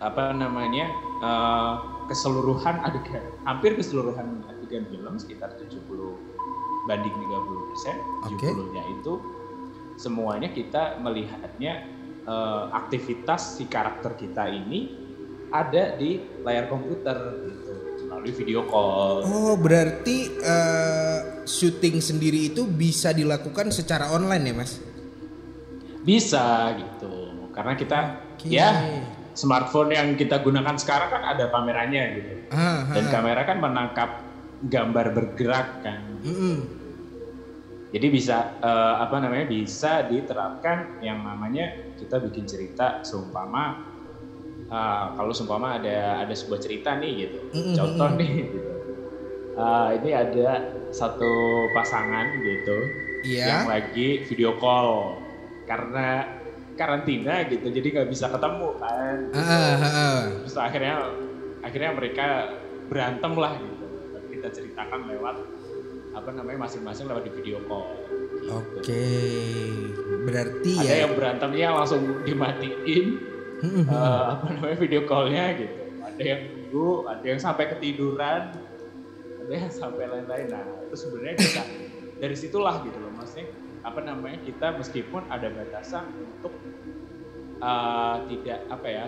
[0.00, 0.88] apa namanya
[1.20, 1.74] eh,
[2.08, 5.84] keseluruhan adegan, hampir keseluruhan adegan film sekitar 70
[6.88, 8.48] banding 30 persen, Oke.
[8.48, 9.20] 70-nya itu
[10.00, 11.84] semuanya kita melihatnya
[12.24, 14.96] eh, aktivitas si karakter kita ini
[15.52, 17.61] ada di layar komputer gitu
[18.22, 19.26] melalui video call.
[19.26, 24.78] Oh, berarti eh, syuting sendiri itu bisa dilakukan secara online ya, Mas?
[26.06, 27.50] Bisa gitu.
[27.50, 27.98] Karena kita
[28.38, 28.46] Oke.
[28.46, 28.70] ya
[29.34, 32.32] smartphone yang kita gunakan sekarang kan ada kameranya gitu.
[32.54, 33.10] Ah, Dan ah.
[33.10, 34.10] kamera kan menangkap
[34.70, 36.00] gambar bergerak kan.
[36.22, 36.56] Mm-mm.
[37.92, 43.91] Jadi bisa eh, apa namanya bisa diterapkan yang namanya kita bikin cerita seumpama
[44.72, 47.38] eh, kalau seumpama ada ada sebuah cerita nih gitu.
[47.52, 48.58] Mm-mm, Contoh nih gitu.
[49.52, 50.48] Eh, ini ada
[50.88, 51.32] satu
[51.70, 52.78] pasangan gitu
[53.22, 53.46] Iya.
[53.46, 55.14] yang lagi video call
[55.62, 56.26] karena
[56.74, 60.20] karantina gitu jadi nggak bisa ketemu kan Ah, ah, ah, ah.
[60.42, 60.96] terus akhirnya
[61.60, 62.28] akhirnya mereka
[62.90, 63.86] berantem lah gitu
[64.32, 65.36] kita ceritakan lewat
[66.12, 67.86] apa namanya masing-masing lewat di video call
[68.42, 68.58] gitu.
[68.58, 69.06] Oke.
[70.26, 70.96] Berarti ada ya.
[71.06, 73.06] yang berantemnya langsung dimatiin
[73.62, 75.74] Eh, apa namanya video callnya gitu.
[76.02, 78.42] Ada yang nunggu ada yang sampai ketiduran
[79.42, 80.50] ada yang sampai lain-lain.
[80.50, 81.62] Nah itu sebenarnya bisa
[82.18, 86.54] dari situlah gitu loh maksudnya apa namanya kita meskipun ada batasan untuk
[87.62, 89.04] eh, tidak apa ya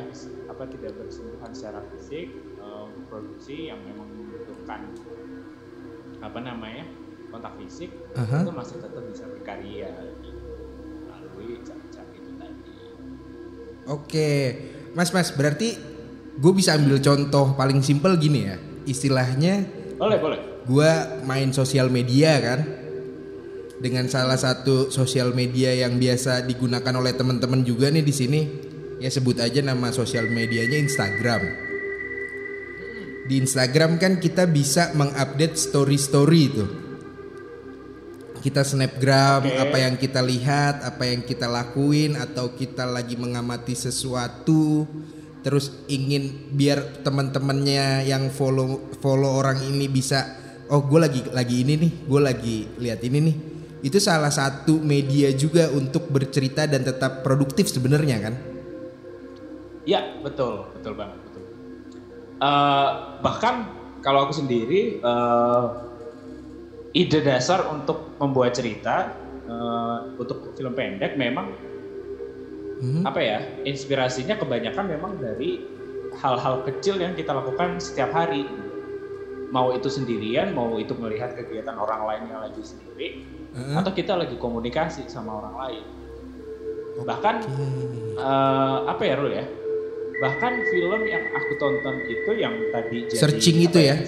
[0.47, 4.87] apa tidak bersentuhan secara fisik eh, produksi yang memang membutuhkan
[6.23, 6.87] apa namanya
[7.35, 8.47] kontak fisik Aha.
[8.47, 9.91] itu masih tetap bisa berkarya.
[10.23, 10.39] Gitu,
[11.35, 11.59] melalui
[13.85, 14.31] Oke,
[14.97, 15.77] Mas Mas berarti
[16.35, 18.57] gue bisa ambil contoh paling simpel gini ya,
[18.89, 19.69] istilahnya
[20.01, 20.91] boleh boleh gue
[21.29, 22.61] main sosial media kan,
[23.85, 28.41] dengan salah satu sosial media yang biasa digunakan oleh teman-teman juga nih di sini,
[28.97, 31.43] ya sebut aja nama sosial medianya Instagram.
[33.29, 36.65] Di Instagram kan kita bisa mengupdate story-story itu.
[38.45, 39.57] Kita snapgram Oke.
[39.57, 44.85] apa yang kita lihat, apa yang kita lakuin atau kita lagi mengamati sesuatu
[45.41, 50.25] terus ingin biar teman-temannya yang follow follow orang ini bisa
[50.69, 53.37] oh gue lagi lagi ini nih, gue lagi lihat ini nih.
[53.81, 58.35] Itu salah satu media juga untuk bercerita dan tetap produktif sebenarnya kan?
[59.89, 61.17] Ya betul, betul banget.
[61.33, 61.45] Betul.
[62.45, 62.91] Eh,
[63.25, 63.73] bahkan
[64.05, 65.65] kalau aku sendiri eh,
[66.95, 69.13] ide dasar untuk membuat cerita
[69.45, 71.53] eh, untuk film pendek memang
[72.75, 73.07] Mhm.
[73.07, 75.63] apa ya inspirasinya kebanyakan memang dari
[76.17, 78.45] hal-hal kecil yang kita lakukan setiap hari.
[79.49, 83.23] Mau itu sendirian, mau itu melihat kegiatan orang lain yang lagi sendiri,
[83.55, 83.75] Heeh.
[83.79, 85.85] atau kita lagi komunikasi sama orang lain.
[87.07, 87.67] Bahkan Oke.
[88.19, 89.47] eh, apa ya Rul ya
[90.15, 93.99] bahkan film yang aku tonton itu yang tadi jadi Searching itu ya?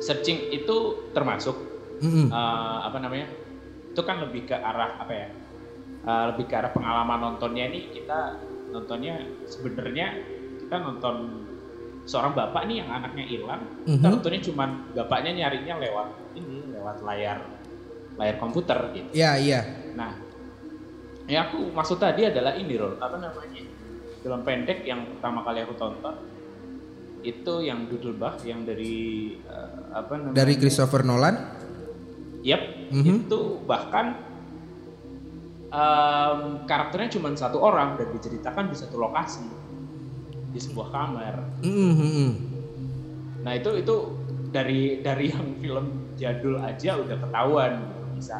[0.00, 0.76] Searching itu
[1.12, 1.56] termasuk
[2.00, 2.28] Mm-mm.
[2.28, 3.28] eh, apa namanya
[3.90, 5.28] itu kan lebih ke arah apa ya
[6.00, 8.40] Eh, lebih ke arah pengalaman nontonnya ini kita
[8.72, 10.16] nontonnya sebenarnya
[10.56, 11.44] kita nonton
[12.08, 14.12] seorang bapak nih yang anaknya hilang kita Mhm.
[14.16, 16.08] nontonnya cuman bapaknya nyarinya lewat
[16.40, 17.44] ini lewat layar
[18.16, 19.60] layar komputer gitu Ya iya.
[19.92, 20.16] Nah,
[21.28, 23.60] yang aku maksud tadi adalah ini loh, apa namanya?
[24.24, 26.16] Film pendek yang pertama kali aku tonton
[27.20, 28.96] itu yang Doodlebug yang dari
[29.36, 30.36] eh, apa namanya?
[30.36, 31.36] Dari Christopher Nolan.
[32.40, 33.28] Yap, Mhm.
[33.28, 34.16] itu bahkan
[35.70, 39.44] em, karakternya cuma satu orang dan diceritakan di satu lokasi
[40.50, 41.34] di sebuah kamar.
[41.62, 42.30] Mm, mm, mm.
[43.46, 43.94] Nah itu itu
[44.50, 45.86] dari dari yang film
[46.18, 48.02] jadul aja udah ketahuan gitu.
[48.18, 48.36] bisa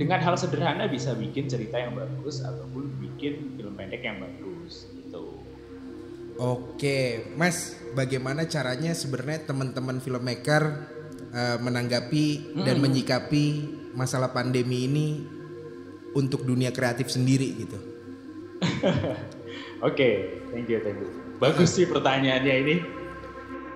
[0.00, 4.88] dengan hal sederhana bisa bikin cerita yang bagus ataupun bikin film pendek yang bagus.
[6.40, 10.88] Oke, Mas, bagaimana caranya sebenarnya teman-teman filmmaker
[11.36, 12.64] uh, menanggapi hmm.
[12.64, 13.44] dan menyikapi
[13.92, 15.06] masalah pandemi ini
[16.16, 17.76] untuk dunia kreatif sendiri gitu?
[19.84, 20.14] Oke, okay,
[20.48, 21.12] thank you, thank you.
[21.36, 22.76] Bagus sih pertanyaannya ini.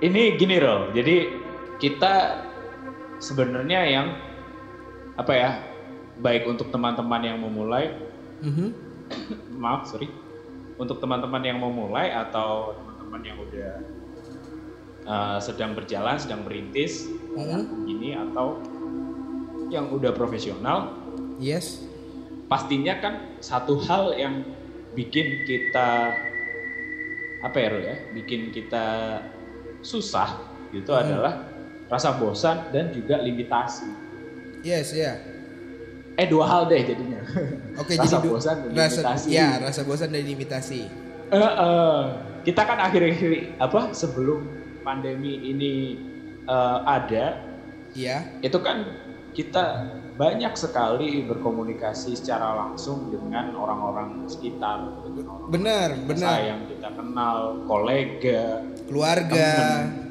[0.00, 1.28] Ini gini loh, jadi
[1.76, 2.44] kita
[3.20, 4.06] sebenarnya yang
[5.20, 5.50] apa ya
[6.18, 7.94] baik untuk teman-teman yang memulai
[8.42, 8.68] mm-hmm.
[9.62, 10.10] maaf sorry
[10.78, 13.72] untuk teman-teman yang memulai atau teman-teman yang udah
[15.06, 17.62] uh, sedang berjalan sedang merintis mm-hmm.
[17.86, 18.58] ini atau
[19.70, 20.94] yang udah profesional
[21.38, 21.82] yes
[22.50, 24.42] pastinya kan satu hal yang
[24.94, 26.14] bikin kita
[27.44, 29.20] apa ya ya bikin kita
[29.84, 30.38] susah
[30.72, 31.00] gitu mm.
[31.00, 31.34] adalah
[31.86, 33.90] rasa bosan dan juga limitasi
[34.66, 35.33] yes ya yeah
[36.14, 37.20] eh dua hal deh jadinya.
[37.78, 39.28] Oke, rasa jadi bosan dan rasa, limitasi.
[39.30, 40.82] Ya, rasa bosan dan limitasi.
[41.34, 42.00] Uh, uh,
[42.46, 44.46] kita kan akhir-akhir apa sebelum
[44.86, 45.98] pandemi ini
[46.46, 47.42] uh, ada,
[47.96, 48.22] ya.
[48.44, 48.86] Itu kan
[49.34, 56.38] kita banyak sekali berkomunikasi secara langsung dengan orang-orang sekitar, dengan orang benar, benar.
[56.38, 57.36] Yang kita kenal,
[57.66, 60.04] kolega, keluarga, temen,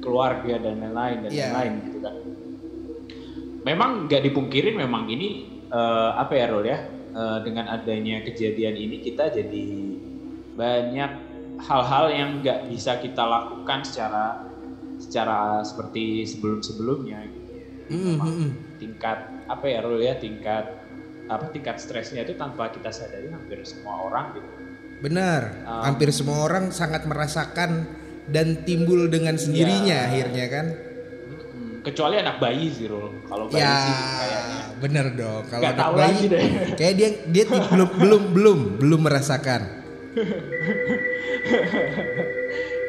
[0.00, 1.52] keluarga dan lain-lain dan yeah.
[1.52, 2.31] lain-lain gitu kan
[3.62, 6.78] memang nggak dipungkirin memang ini uh, apa ya Rol ya
[7.14, 9.66] uh, dengan adanya kejadian ini kita jadi
[10.52, 11.10] banyak
[11.62, 14.44] hal-hal yang nggak bisa kita lakukan secara
[14.98, 17.52] secara seperti sebelum-sebelumnya gitu.
[17.92, 18.48] Mm -hmm.
[18.78, 20.82] tingkat apa ya Rol ya tingkat
[21.30, 24.50] apa tingkat stresnya itu tanpa kita sadari hampir semua orang gitu.
[25.02, 27.90] Benar, um, hampir semua orang sangat merasakan
[28.30, 30.66] dan timbul dengan sendirinya ya, akhirnya kan
[31.82, 33.26] kecuali anak bayi sih Rul.
[33.26, 34.62] Kalau bayi ya, sih kayaknya.
[34.78, 35.42] Bener dong.
[35.50, 36.44] Kalau anak bayi deh.
[36.78, 39.62] kayak dia dia belum belum belum belum merasakan.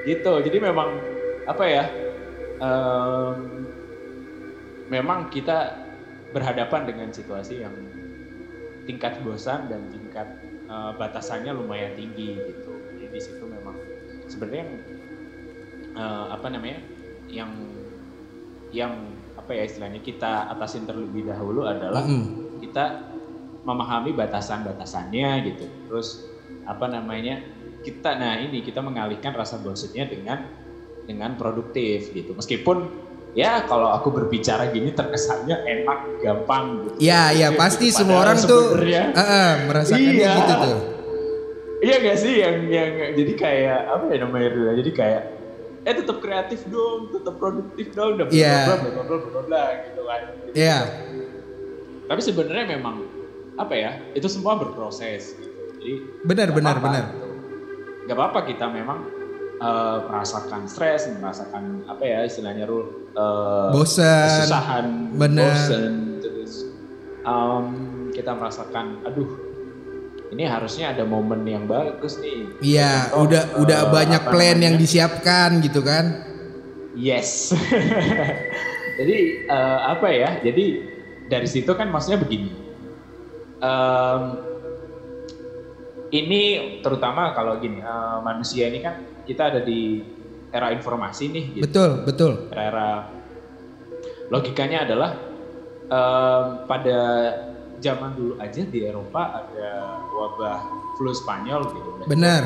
[0.07, 0.33] gitu.
[0.45, 0.89] Jadi memang
[1.49, 1.85] apa ya?
[2.63, 3.67] Um,
[4.87, 5.83] memang kita
[6.31, 7.73] berhadapan dengan situasi yang
[8.85, 10.27] tingkat bosan dan tingkat
[10.69, 12.71] uh, batasannya lumayan tinggi gitu.
[13.01, 13.75] Jadi di situ memang
[14.29, 14.65] sebenarnya
[15.97, 16.79] uh, apa namanya?
[17.31, 17.49] yang
[18.73, 23.11] yang apa ya istilahnya kita atasin terlebih dahulu adalah mm kita
[23.67, 25.65] memahami batasan-batasannya gitu.
[25.91, 26.31] Terus
[26.63, 27.43] apa namanya?
[27.83, 30.47] Kita nah ini kita mengalihkan rasa bosannya dengan
[31.03, 32.31] dengan produktif gitu.
[32.31, 32.87] Meskipun
[33.35, 37.11] ya kalau aku berbicara gini terkesannya enak, gampang gitu.
[37.11, 40.79] Iya, iya pasti Padahal semua orang tuh uh, uh, merasakannya iya, gitu tuh.
[41.83, 45.23] Iya gak sih yang yang jadi kayak apa ya namanya dulu jadi kayak
[45.83, 48.71] eh tetap kreatif dong, tetap produktif dong, dan yeah.
[48.71, 50.21] bla bla bla bla bla gitu kan.
[50.55, 50.67] Iya.
[50.79, 50.83] Yeah.
[52.07, 53.03] Tapi sebenarnya memang
[53.59, 53.91] apa ya?
[54.15, 55.51] Itu semua berproses gitu.
[55.79, 57.03] Jadi benar benar apa, benar.
[57.11, 57.27] Gitu.
[58.03, 58.99] Gak apa-apa kita memang
[59.59, 66.71] uh, merasakan stres, merasakan apa ya istilahnya rule uh, bosan, kesusahan, bosan, terus
[67.27, 67.65] um,
[68.11, 69.52] kita merasakan aduh
[70.33, 72.49] ini harusnya ada momen yang bagus nih.
[72.59, 74.65] Iya, udah uh, udah banyak plan namanya?
[74.65, 76.25] yang disiapkan gitu kan?
[76.97, 77.53] Yes.
[78.99, 80.41] Jadi uh, apa ya?
[80.41, 80.65] Jadi
[81.29, 82.49] dari situ kan maksudnya begini.
[83.61, 84.21] Um,
[86.13, 86.41] ini
[86.81, 90.01] terutama kalau gini uh, manusia ini kan kita ada di
[90.49, 91.45] era informasi nih.
[91.57, 91.63] Gitu.
[91.69, 92.31] Betul betul.
[92.53, 93.05] Era,
[94.33, 95.13] logikanya adalah
[95.89, 96.99] um, pada
[97.83, 100.59] zaman dulu aja di Eropa ada wabah
[100.95, 101.89] flu Spanyol gitu.
[102.07, 102.43] Benar.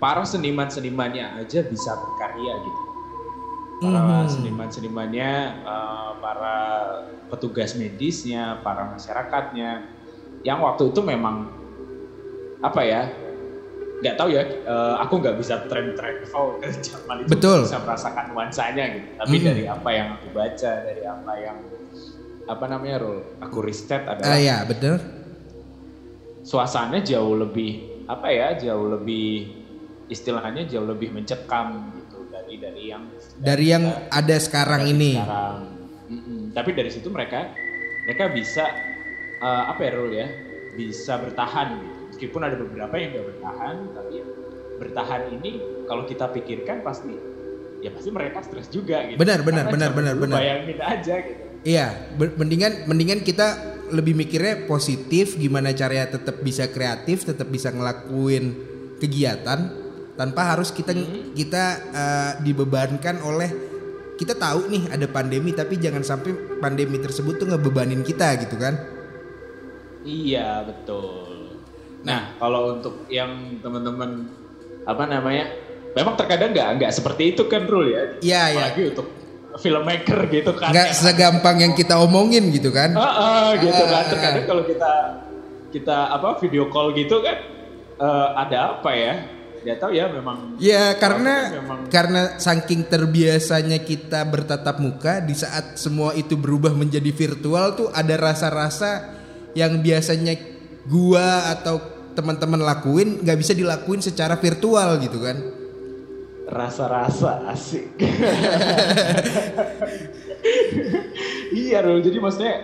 [0.00, 2.82] Para seniman-senimannya aja bisa berkarya gitu.
[3.76, 4.32] Para mm-hmm.
[4.32, 5.32] seniman-senimannya,
[5.68, 6.56] uh, para
[7.28, 9.84] petugas medisnya, para masyarakatnya,
[10.40, 11.52] yang waktu itu memang
[12.64, 13.02] apa ya?
[14.00, 17.68] Nggak tahu ya, uh, aku nggak bisa tren travel ke zaman itu Betul.
[17.68, 19.08] bisa merasakan nuansanya gitu.
[19.20, 19.48] Tapi mm-hmm.
[19.52, 21.58] dari apa yang aku baca, dari apa yang
[22.46, 23.18] apa namanya Rul?
[23.42, 24.30] Aku riset adalah.
[24.30, 25.02] Ah ya betul.
[26.46, 28.54] Suasananya jauh lebih apa ya?
[28.54, 29.50] Jauh lebih
[30.06, 33.02] istilahnya jauh lebih mencekam gitu dari dari yang
[33.42, 35.18] dari, yang kita, ada sekarang ini.
[35.18, 35.58] Sekarang.
[36.06, 36.40] Mm -mm.
[36.54, 37.50] Tapi dari situ mereka
[38.06, 38.64] mereka bisa
[39.42, 40.28] uh, apa ya Rul ya?
[40.78, 41.98] Bisa bertahan gitu.
[42.14, 44.14] Meskipun ada beberapa yang gak bertahan, tapi
[44.78, 45.50] bertahan ini
[45.90, 47.12] kalau kita pikirkan pasti
[47.82, 49.18] ya pasti mereka stres juga gitu.
[49.18, 50.38] Benar, benar, Karena benar, benar, benar.
[50.38, 57.26] Bayangin aja gitu Iya, mendingan mendingan kita lebih mikirnya positif gimana caranya tetap bisa kreatif,
[57.26, 58.54] tetap bisa ngelakuin
[59.02, 59.74] kegiatan
[60.14, 61.34] tanpa harus kita hmm.
[61.34, 63.50] kita uh, dibebankan oleh
[64.16, 68.96] kita tahu nih ada pandemi tapi jangan sampai pandemi tersebut tuh ngebebanin kita gitu kan
[70.06, 71.58] Iya betul.
[72.06, 74.30] Nah kalau untuk yang teman-teman
[74.86, 75.50] apa namanya,
[75.98, 78.02] memang terkadang nggak nggak seperti itu kan Rul ya.
[78.22, 78.62] Iya, iya.
[78.62, 79.06] Apalagi untuk
[79.56, 80.70] filmmaker gitu kan.
[80.70, 83.96] nggak segampang yang kita omongin gitu kan Ah, ah, gitu Ah, kan.
[83.98, 84.46] ah, Terkadang ah.
[84.46, 84.92] kalau kita
[85.68, 87.36] kita apa video call gitu kan
[87.96, 89.14] eh, ada apa ya?
[89.60, 90.54] Dia tahu ya memang.
[90.62, 97.10] Ya karena Memang- karena saking terbiasanya kita bertatap muka di saat semua itu berubah menjadi
[97.10, 99.10] virtual tuh ada rasa-rasa
[99.58, 100.38] yang biasanya
[100.86, 101.82] gua atau
[102.14, 105.34] teman-teman lakuin nggak bisa dilakuin secara virtual gitu kan.
[106.46, 107.98] Rasa-rasa asik.
[111.54, 112.54] iya Rul, jadi maksudnya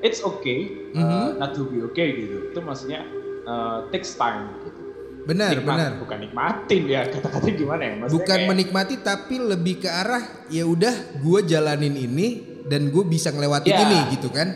[0.00, 2.52] it's okay uh, not to be okay gitu.
[2.52, 3.04] Itu maksudnya
[3.44, 4.80] uh, takes time gitu.
[5.20, 5.90] Benar, Nikmat- benar.
[6.00, 7.92] Bukan nikmatin ya kata-kata gimana ya?
[7.96, 12.28] Maksudnya Bukan kayak, menikmati tapi lebih ke arah ya udah gua jalanin ini
[12.64, 13.82] dan gue bisa ngelewatin Ya.
[13.84, 14.48] ini gitu kan.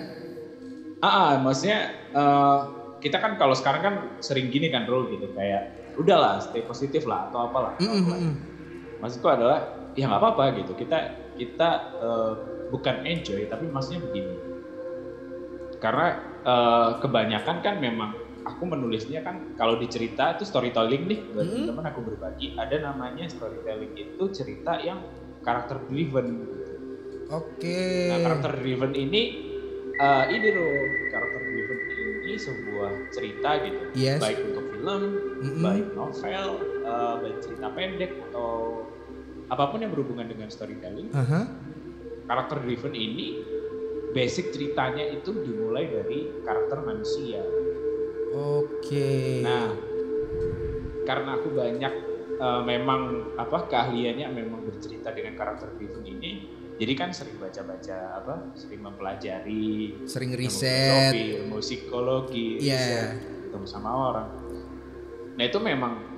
[1.01, 1.79] Ah, ah, maksudnya
[2.17, 2.59] uh,
[2.97, 7.29] kita kan kalau sekarang kan sering gini kan Rul gitu kayak udahlah stay positif lah
[7.29, 7.77] atau apalah.
[7.77, 8.33] Mm, mm, mm.
[9.05, 10.73] Maksudku adalah ya nggak apa-apa gitu.
[10.73, 10.99] Kita
[11.37, 11.69] kita
[12.01, 12.33] uh,
[12.73, 14.35] bukan enjoy tapi maksudnya begini.
[15.77, 16.17] Karena
[16.49, 18.17] uh, kebanyakan kan memang
[18.49, 21.69] aku menulisnya kan kalau di cerita itu storytelling nih buat Mm-hmm.
[21.69, 25.05] teman aku berbagi ada namanya storytelling itu cerita yang
[25.45, 26.45] karakter driven.
[26.49, 26.73] gitu.
[27.29, 28.09] Oke.
[28.09, 29.23] Nah karakter driven ini
[30.01, 30.73] uh, ini loh
[31.13, 31.79] karakter driven
[32.25, 33.81] ini sebuah cerita gitu.
[33.97, 34.21] Yes.
[34.21, 35.03] Baik untuk film,
[35.45, 35.61] Mm-mm.
[35.65, 36.49] baik novel,
[36.85, 38.84] uh, baik cerita pendek atau
[39.49, 41.13] apa pun yang berhubungan dengan storytelling.
[41.13, 41.49] Aha.
[42.25, 43.45] Karakter driven ini
[44.17, 47.43] basic ceritanya itu dimulai dari karakter manusia.
[48.33, 49.43] Oke.
[49.45, 49.75] Nah,
[51.05, 51.93] karena aku banyak
[52.41, 56.49] uh, memang apa keahliannya memang bercerita dengan karakter driven ini,
[56.81, 61.13] jadi kan sering baca-baca apa, sering mempelajari sering riset.
[61.15, 62.75] ilmu psikologi, Iya.
[62.75, 63.11] riset,
[63.51, 64.29] ketemu sama orang.
[65.35, 66.14] Nah itu memang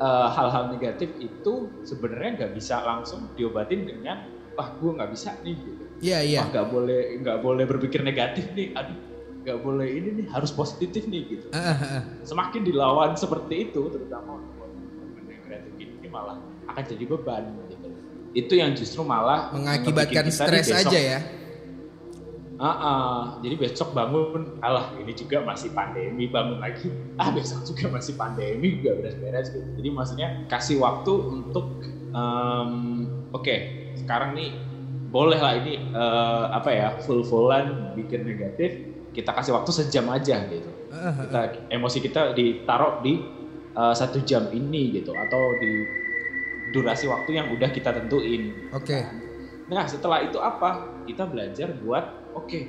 [0.00, 5.56] uh, hal-hal negatif itu sebenarnya nggak bisa langsung diobatin dengan wah gue nggak bisa nih,
[5.58, 5.84] gitu.
[6.02, 6.42] Iya, iya.
[6.46, 8.98] nggak boleh nggak boleh berpikir negatif nih, aduh
[9.44, 11.46] nggak boleh ini nih harus positif nih gitu.
[11.52, 12.02] Ah, ah, ah.
[12.24, 14.54] Semakin dilawan seperti itu, terutama untuk
[15.76, 16.40] ini malah
[16.70, 17.88] akan jadi beban gitu.
[18.34, 21.20] Itu yang justru malah Mengakibatkan stres aja ya.
[22.54, 23.20] Ah, ah.
[23.42, 26.86] jadi besok bangun, alah ini juga masih pandemi bangun lagi.
[27.18, 29.66] Ah besok juga masih pandemi juga beres-beres gitu.
[29.74, 31.82] Jadi maksudnya kasih waktu untuk,
[32.14, 32.70] em,
[33.34, 33.56] oke
[33.98, 34.54] sekarang nih
[35.10, 38.70] boleh lah ini eh, apa ya full-fullan bikin negatif.
[39.10, 40.70] Kita kasih waktu sejam aja gitu.
[40.94, 43.18] Kita emosi kita ditaruh di
[43.74, 45.70] eh, satu jam ini gitu atau di
[46.70, 48.70] durasi waktu yang udah kita tentuin.
[48.70, 49.02] Oke.
[49.70, 51.02] Nah setelah itu apa?
[51.06, 52.60] Kita belajar buat oke.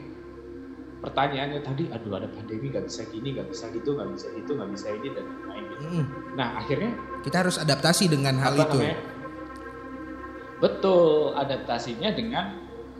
[0.95, 4.69] Pertanyaannya tadi, aduh ada pandemi nggak bisa gini, nggak bisa gitu, nggak bisa gitu, nggak
[4.73, 5.83] bisa ini dan lain-lain gitu.
[5.85, 6.03] Mm-mm.
[6.33, 6.91] Nah akhirnya
[7.21, 8.65] Kita harus adaptasi dengan hal itu.
[8.73, 8.97] namanya?
[10.57, 12.45] Betul adaptasinya dengan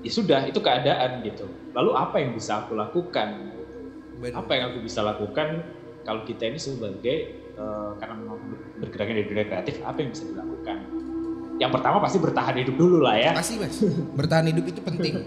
[0.01, 1.49] ya sudah itu keadaan gitu.
[1.73, 3.27] Lalu apa yang bisa aku lakukan?
[4.15, 5.65] Ben- Apa yang aku bisa lakukan
[6.03, 7.17] kalau kita ini sebagai
[7.55, 8.15] eh, karena
[8.77, 10.77] bergeraknya di dunia kreatif, apa yang bisa dilakukan?
[11.55, 13.31] Yang pertama pasti bertahan hidup dulu lah ya.
[13.33, 13.79] Pasti mas.
[14.13, 15.13] Bertahan hidup itu penting.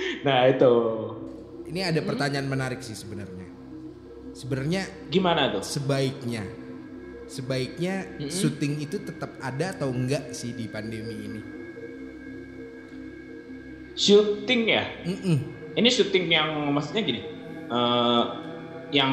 [0.26, 0.72] Nah itu
[1.70, 3.46] Ini ada pertanyaan menarik sih sebenarnya.
[4.30, 5.62] Sebenarnya gimana tuh?
[5.62, 6.42] sebaiknya,
[7.26, 8.30] sebaiknya Mm-mm.
[8.30, 11.40] syuting itu tetap ada atau enggak sih di pandemi ini?
[13.94, 14.84] Shooting ya?
[15.04, 15.36] Mm-mm.
[15.76, 17.20] Ini syuting yang maksudnya gini,
[17.68, 18.22] eh,
[18.90, 19.12] yang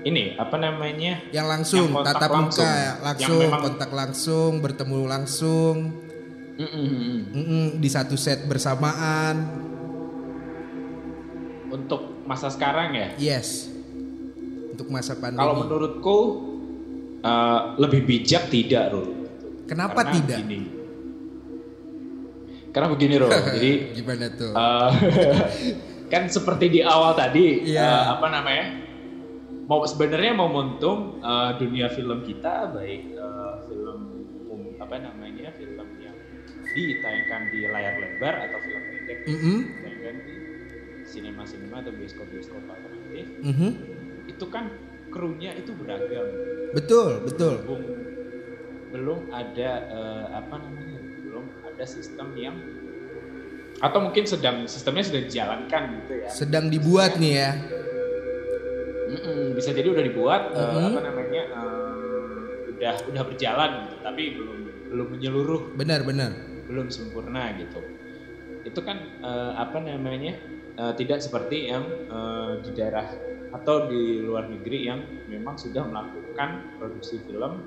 [0.00, 1.20] ini apa namanya?
[1.28, 2.64] Yang langsung, Yang tatap langsung.
[2.64, 5.76] muka, langsung, memang- kontak langsung, bertemu langsung,
[6.56, 6.88] Mm-mm.
[7.28, 9.36] mm-mm, di satu set bersamaan.
[11.66, 13.68] Untuk masa sekarang ya, Yes.
[14.70, 15.40] Untuk masa pandemi.
[15.40, 16.18] kalau menurutku
[17.18, 19.08] eh, lebih bijak tidak, Rul.
[19.66, 20.38] Kenapa Karena tidak?
[20.38, 20.60] Begini.
[22.70, 23.30] Karena begini, Rul.
[23.56, 24.52] Jadi Gimana tuh?
[24.52, 24.90] eh,
[26.12, 27.82] kan seperti di awal tadi, Iya.
[27.82, 28.66] eh, apa namanya?
[29.66, 33.98] Mau sebenarnya mau momentum eh, dunia film kita, baik eh, film
[34.46, 35.25] um, apa namanya
[36.76, 39.58] ditayangkan di layar lebar atau film pendek Mm-mm.
[39.72, 40.34] ditayangkan di
[41.02, 43.70] sinema-sinema atau bioskop-bioskop alternatif, Mhm.
[44.26, 44.64] itu kan
[45.08, 46.26] krunya itu beragam.
[46.72, 47.54] Betul, betul.
[47.62, 47.82] belum
[48.86, 52.56] belum ada eh, apa namanya belum ada sistem yang
[53.76, 57.50] atau mungkin sedang sistemnya sudah dijalankan gitu ya Sedang dibuat nih ya.
[59.06, 60.86] Mm-mm, bisa jadi udah dibuat eh, Mhm.
[60.88, 66.30] apa namanya eh, udah udah berjalan gitu tapi belum belum menyeluruh Benar, benar.
[66.66, 67.80] Belum sempurna gitu.
[68.66, 70.36] Itu kan uh, apa namanya
[70.78, 73.06] uh, tidak seperti yang uh, di daerah
[73.54, 75.00] atau di luar negeri yang
[75.30, 77.62] memang sudah melakukan produksi film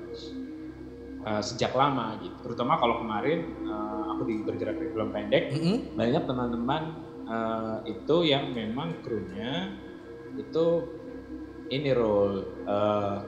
[1.24, 2.36] uh, sejak lama gitu.
[2.46, 5.76] Terutama kalau kemarin uh, aku di bergerak di film pendek, mm -hmm.
[5.96, 6.82] banyak teman-teman
[7.26, 9.74] uh, itu yang memang krunya
[10.38, 10.86] itu
[11.70, 13.18] ini role uh,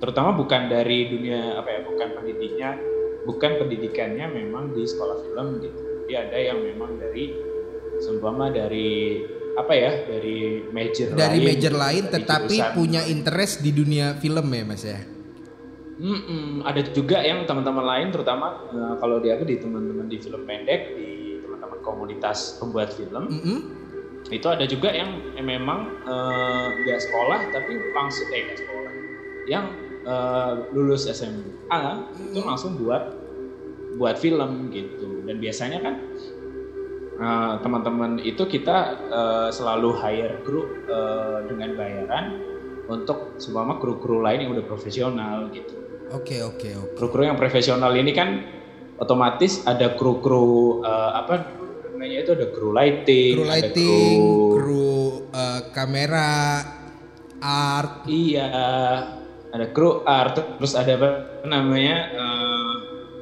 [0.00, 2.70] terutama bukan dari dunia apa ya bukan pendidiknya
[3.30, 5.78] bukan pendidikannya memang di sekolah film gitu
[6.10, 7.30] jadi ada yang memang dari
[8.02, 9.22] seumpama dari
[9.54, 12.74] apa ya dari major dari lain, major lain tetapi jurusan.
[12.74, 15.00] punya interest di dunia film ya mas ya
[16.00, 20.48] Mm-mm, ada juga yang teman-teman lain terutama uh, kalau di aku di teman-teman di film
[20.48, 23.58] pendek di teman-teman komunitas pembuat film mm-hmm.
[24.32, 28.92] itu ada juga yang, yang memang uh, nggak sekolah tapi langsung eh gak sekolah
[29.44, 29.66] yang
[30.08, 31.28] uh, lulus SMA
[31.68, 32.32] mm-hmm.
[32.32, 33.19] itu langsung buat
[33.98, 35.94] buat film gitu dan biasanya kan
[37.18, 42.24] uh, teman-teman itu kita uh, selalu hire kru uh, dengan bayaran
[42.90, 45.80] untuk semua kru-kru lain yang udah profesional gitu
[46.10, 46.90] Oke oke oke.
[46.98, 48.42] Kru-kru yang profesional ini kan
[48.98, 51.54] otomatis ada kru-kru uh, apa
[51.86, 54.98] namanya itu ada kru lighting, kru lighting, kru, kru
[55.30, 56.66] uh, kamera,
[57.38, 58.10] art.
[58.10, 58.50] Iya,
[59.54, 61.10] ada kru art, terus ada apa
[61.46, 62.49] namanya uh,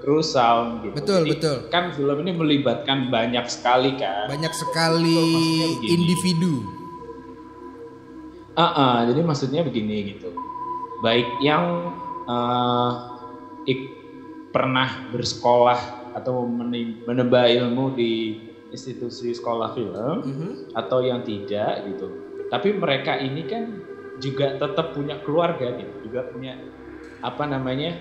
[0.08, 0.96] kru sound gitu.
[0.96, 1.56] Betul jadi, betul.
[1.68, 4.24] Kan film ini melibatkan banyak sekali kan.
[4.32, 5.20] Banyak sekali
[5.84, 6.64] individu.
[8.56, 10.32] Uh -uh, jadi maksudnya begini gitu.
[11.04, 11.92] Baik yang
[12.24, 13.20] uh,
[13.68, 13.84] ik,
[14.48, 15.76] pernah bersekolah
[16.16, 16.48] atau
[17.04, 18.40] menebak ilmu di
[18.72, 20.52] institusi sekolah film mm -hmm.
[20.72, 22.08] atau yang tidak gitu.
[22.48, 23.84] Tapi mereka ini kan
[24.24, 26.56] juga tetap punya keluarga gitu, juga punya
[27.20, 28.00] apa namanya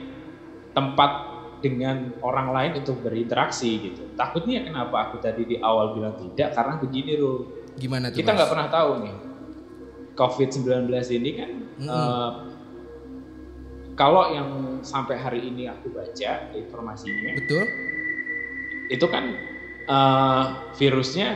[0.72, 4.04] tempat dengan orang lain untuk berinteraksi gitu.
[4.14, 7.66] Takutnya kenapa aku tadi di awal bilang tidak karena begini loh.
[7.78, 8.18] Gimana tuh?
[8.22, 9.16] Kita nggak pernah tahu nih.
[10.18, 11.90] COVID-19 ini kan mm -hmm.
[11.94, 12.32] uh,
[13.98, 14.50] kalau yang
[14.86, 17.66] sampai hari ini aku baca informasinya, betul,
[18.94, 19.34] itu kan
[19.90, 21.34] uh, virusnya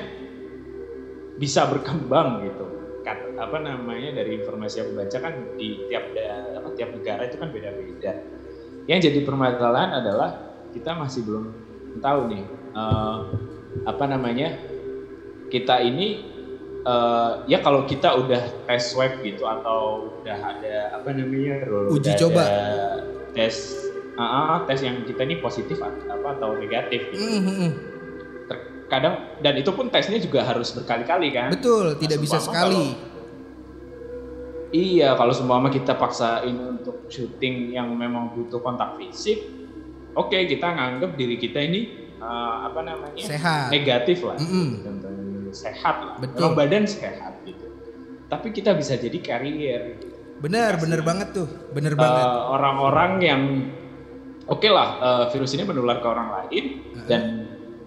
[1.41, 2.65] bisa berkembang gitu.
[3.01, 7.25] Kata, apa namanya dari informasi yang aku baca kan di tiap da, apa, tiap negara
[7.25, 8.13] itu kan beda-beda.
[8.89, 10.29] Yang jadi permasalahan adalah
[10.71, 11.43] kita masih belum
[11.99, 13.19] tahu nih uh,
[13.83, 14.55] apa namanya
[15.51, 16.23] kita ini
[16.87, 22.43] uh, ya kalau kita udah tes swab gitu atau udah ada apa namanya uji coba
[23.35, 23.75] tes
[24.15, 27.21] uh, uh, tes yang kita ini positif apa atau negatif gitu.
[27.21, 27.69] Mm -hmm.
[28.91, 31.47] Kadang dan itu pun tesnya juga harus berkali-kali kan.
[31.47, 32.91] Betul, tidak bisa sekali.
[32.91, 33.10] Kalau,
[34.71, 39.39] iya, kalau semua kita paksain untuk syuting yang memang butuh kontak fisik,
[40.15, 44.39] oke okay, kita nganggap diri kita ini uh, apa namanya sehat negatif lah.
[44.39, 44.91] Mm -hmm
[45.53, 46.15] sehat lah.
[46.17, 46.51] Betul.
[46.51, 47.67] Memang badan sehat gitu.
[48.31, 49.99] Tapi kita bisa jadi carrier.
[50.41, 51.47] Benar, benar banget tuh.
[51.75, 52.25] Benar uh, banget.
[52.49, 53.41] Orang-orang yang
[54.47, 57.07] oke okay lah uh, virus ini menular ke orang lain uh-huh.
[57.07, 57.21] dan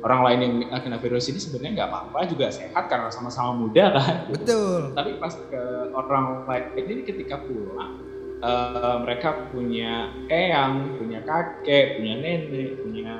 [0.05, 0.39] orang lain
[0.69, 4.29] yang kena virus ini sebenarnya nggak apa-apa juga sehat karena sama-sama muda kan.
[4.29, 4.93] Betul.
[4.93, 5.63] Tapi pas ke
[5.97, 8.05] orang lain ini ketika pulang
[8.45, 13.17] uh, mereka punya eyang, punya kakek, punya nenek, punya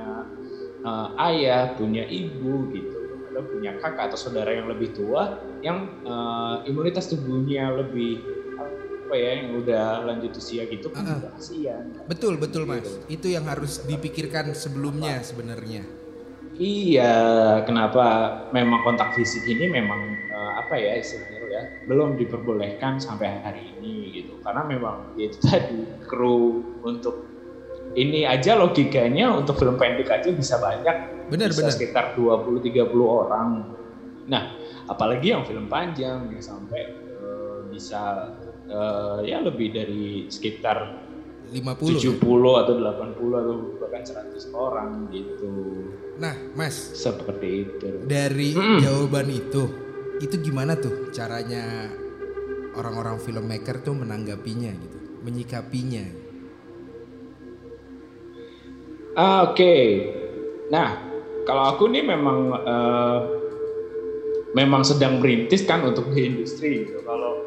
[0.85, 3.01] uh, ayah, punya ibu gitu
[3.35, 8.23] atau punya kakak atau saudara yang lebih tua yang uh, imunitas tubuhnya lebih
[9.05, 11.83] apa ya yang udah lanjut usia gitu kan uh, kasihan.
[12.07, 12.85] Betul betul mas.
[12.85, 12.95] Gitu.
[13.09, 16.04] Itu yang harus dipikirkan sebelumnya sebenarnya.
[16.55, 17.15] Iya,
[17.67, 18.05] kenapa
[18.55, 24.11] memang kontak fisik ini memang uh, apa ya istilahnya ya belum diperbolehkan sampai hari ini
[24.23, 27.31] gitu karena memang ya itu tadi kru untuk
[27.95, 31.31] ini aja logikanya untuk film pendek aja bisa banyak.
[31.31, 31.75] Benar, bisa benar.
[31.75, 33.71] sekitar 20-30 orang.
[34.27, 34.59] Nah,
[34.91, 36.91] apalagi yang film panjang yang sampai
[37.23, 38.35] uh, bisa
[38.67, 41.07] uh, ya lebih dari sekitar
[41.55, 42.53] 50 70 ya?
[42.67, 45.55] atau 80 atau bahkan 100 orang gitu.
[46.15, 47.87] Nah, Mas, seperti itu.
[48.07, 48.79] Dari hmm.
[48.83, 49.63] jawaban itu,
[50.23, 51.91] itu gimana tuh caranya
[52.79, 56.07] orang-orang filmmaker tuh menanggapinya gitu, menyikapinya?
[59.15, 59.87] Ah, Oke, okay.
[60.75, 60.99] nah
[61.47, 63.19] kalau aku nih memang uh,
[64.59, 66.99] memang sedang merintis kan untuk di industri gitu.
[67.07, 67.47] Kalau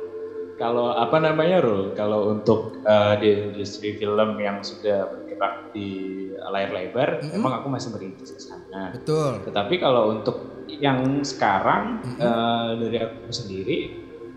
[0.56, 1.92] kalau apa namanya Rul?
[1.92, 6.17] Kalau untuk uh, di industri film yang sudah bergerak di
[6.52, 7.38] layar lebar, mm -hmm.
[7.38, 8.92] emang aku masih merintis ke sana.
[8.96, 9.44] Betul.
[9.44, 12.20] Tetapi kalau untuk yang sekarang mm -hmm.
[12.24, 13.78] uh, dari aku sendiri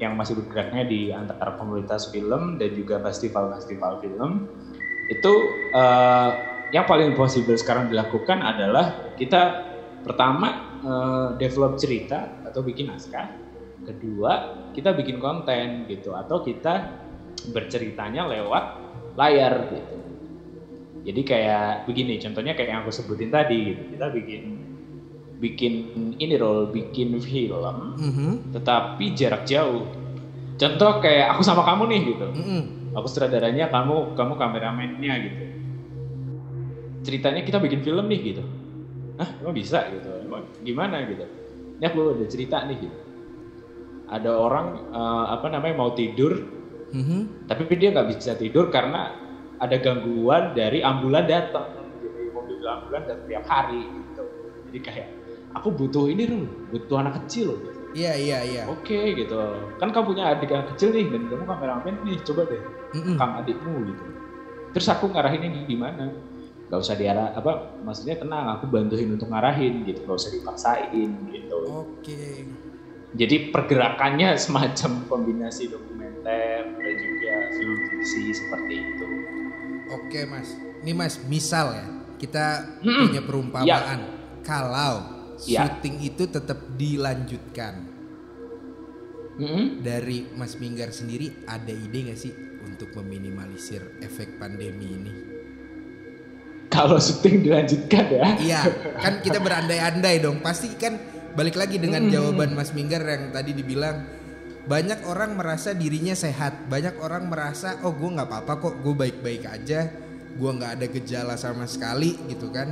[0.00, 4.48] yang masih bergeraknya di antara komunitas film dan juga festival-festival film
[5.12, 5.32] itu
[5.76, 6.30] uh,
[6.72, 9.68] yang paling possible sekarang dilakukan adalah kita
[10.00, 13.28] pertama uh, develop cerita atau bikin naskah,
[13.84, 17.04] kedua kita bikin konten gitu atau kita
[17.52, 18.64] berceritanya lewat
[19.20, 19.99] layar gitu.
[21.00, 23.82] Jadi kayak begini, contohnya kayak yang aku sebutin tadi, gitu.
[23.96, 24.42] kita bikin
[25.40, 25.72] bikin
[26.20, 28.32] ini role, bikin film, Mm -hmm.
[28.52, 29.88] tetapi jarak jauh.
[30.60, 32.26] Contoh kayak aku sama kamu nih gitu.
[32.28, 32.62] Mm -mm.
[33.00, 35.44] Aku sutradaranya, kamu kamu kameramennya gitu.
[37.00, 38.44] Ceritanya kita bikin film nih gitu.
[39.16, 40.08] Hah, emang bisa gitu?
[40.20, 41.24] Emang gimana gitu?
[41.80, 42.98] Ini aku ada cerita nih gitu.
[44.04, 46.36] Ada orang eh, apa namanya mau tidur,
[46.92, 47.48] Mhm.
[47.48, 49.16] tapi dia nggak bisa tidur karena
[49.60, 51.68] ada gangguan dari ambulan datang.
[52.00, 54.24] Jadi mobil ambulan datang tiap hari gitu.
[54.72, 55.08] Jadi kayak
[55.54, 57.58] aku butuh ini dulu, butuh anak kecil loh.
[57.60, 57.80] Gitu.
[57.90, 58.62] Iya iya iya.
[58.70, 59.38] Oke gitu.
[59.82, 62.62] Kan kamu punya adik yang kecil nih dan kamu kameramen nih, coba deh
[62.94, 63.14] Mm-mm.
[63.18, 64.04] rekam adikmu gitu.
[64.70, 66.14] Terus aku ngarahinnya gimana?
[66.70, 71.58] Gak usah diarah apa maksudnya tenang aku bantuin untuk ngarahin gitu, gak usah dipaksain gitu.
[71.66, 72.46] Oke.
[73.18, 79.08] Jadi pergerakannya semacam kombinasi dokumenter dan juga film fiksi seperti itu.
[79.90, 80.48] Oke mas.
[80.80, 81.86] Ini mas misal ya
[82.16, 83.10] kita Mm-mm.
[83.10, 83.98] punya perumpamaan
[84.44, 85.64] kalau Ya.
[85.64, 87.80] syuting itu tetap dilanjutkan
[89.40, 89.80] Mm-mm.
[89.80, 92.28] dari Mas Minggar sendiri ada ide gak sih
[92.60, 95.12] untuk meminimalisir efek pandemi ini?
[96.68, 98.24] Kalau syuting dilanjutkan ya.
[98.36, 98.60] Iya,
[99.00, 100.44] kan kita berandai-andai dong.
[100.44, 101.00] Pasti kan
[101.32, 102.12] balik lagi dengan Mm.
[102.12, 104.19] jawaban Mas Minggar yang tadi dibilang
[104.68, 109.44] banyak orang merasa dirinya sehat, banyak orang merasa oh gue nggak apa-apa kok, gue baik-baik
[109.48, 109.88] aja,
[110.36, 112.68] gue nggak ada gejala sama sekali gitu kan.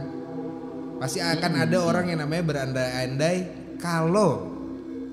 [0.99, 3.39] Pasti akan ada orang yang namanya berandai-andai
[3.79, 4.59] kalau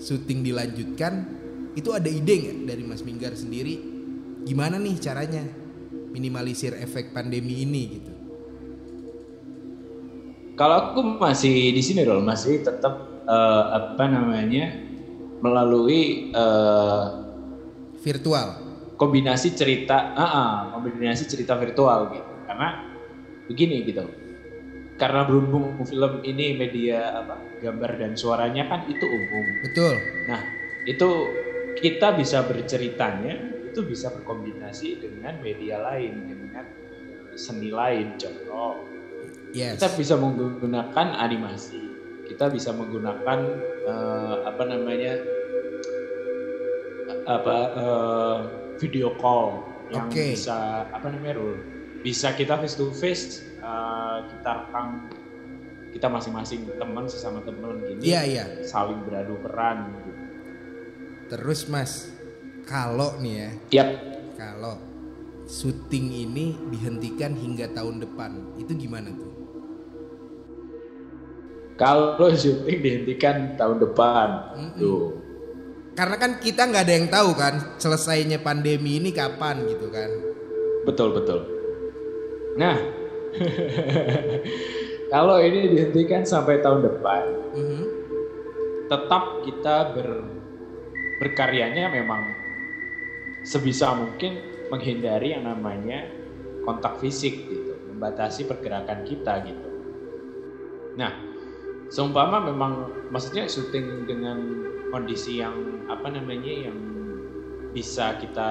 [0.02, 1.24] syuting dilanjutkan
[1.78, 3.80] itu ada ide nggak dari Mas Minggar sendiri?
[4.44, 5.44] Gimana nih caranya
[6.12, 8.12] minimalisir efek pandemi ini gitu.
[10.56, 14.85] Kalau aku masih di sini loh, masih tetap eh, apa namanya
[15.44, 17.06] melalui eh,
[18.00, 18.48] Virtual.
[18.96, 22.32] kombinasi cerita, ah, ah, kombinasi cerita virtual gitu.
[22.46, 22.70] Karena
[23.50, 24.06] begini gitu,
[24.96, 29.46] karena berhubung film ini media apa gambar dan suaranya kan itu umum.
[29.66, 29.96] Betul.
[30.30, 30.42] Nah
[30.86, 31.10] itu
[31.76, 33.36] kita bisa berceritanya
[33.68, 36.66] itu bisa berkombinasi dengan media lain dengan
[37.36, 38.80] seni lain contoh
[39.56, 39.80] Yes.
[39.80, 41.80] kita bisa menggunakan animasi
[42.26, 43.40] kita bisa menggunakan
[43.86, 45.14] eh, apa namanya
[47.26, 48.38] apa eh,
[48.82, 49.62] video call
[49.94, 50.34] yang Oke.
[50.34, 51.58] bisa apa namanya Rul?
[52.06, 53.26] bisa kita face to face
[53.62, 55.10] eh, kita rekam
[55.96, 58.46] kita masing-masing teman sesama teman gini Iya iya.
[58.68, 60.12] saling beradu peran gitu.
[61.26, 62.12] Terus Mas,
[62.68, 63.50] kalau nih ya,
[63.82, 63.90] Yap.
[64.38, 64.76] kalau
[65.48, 69.32] syuting ini dihentikan hingga tahun depan, itu gimana tuh?
[71.76, 74.80] Kalau syuting dihentikan tahun depan, Mm-mm.
[74.80, 75.04] tuh.
[75.96, 80.08] Karena kan kita nggak ada yang tahu kan selesainya pandemi ini kapan gitu kan.
[80.88, 81.40] Betul betul.
[82.56, 82.76] Nah,
[85.14, 87.24] kalau ini dihentikan sampai tahun depan,
[87.56, 87.84] Mhm.
[88.88, 90.08] tetap kita ber
[91.20, 92.24] berkaryanya memang
[93.44, 94.36] sebisa mungkin
[94.68, 96.12] menghindari yang namanya
[96.64, 99.70] kontak fisik gitu, membatasi pergerakan kita gitu.
[101.00, 101.35] Nah,
[101.90, 104.38] seumpama memang maksudnya syuting dengan
[104.90, 105.54] kondisi yang
[105.86, 106.78] apa namanya yang
[107.76, 108.50] bisa kita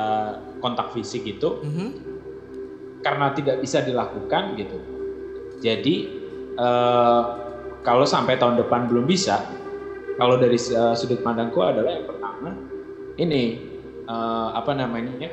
[0.60, 1.88] kontak fisik itu Mhm.
[3.00, 4.78] karena tidak bisa dilakukan gitu.
[5.60, 5.96] Jadi
[6.54, 7.22] eh,
[7.82, 9.42] kalau sampai tahun depan belum bisa,
[10.16, 12.50] kalau dari eh, sudut pandangku adalah yang pertama
[13.18, 13.42] ini
[14.04, 15.28] eh, apa namanya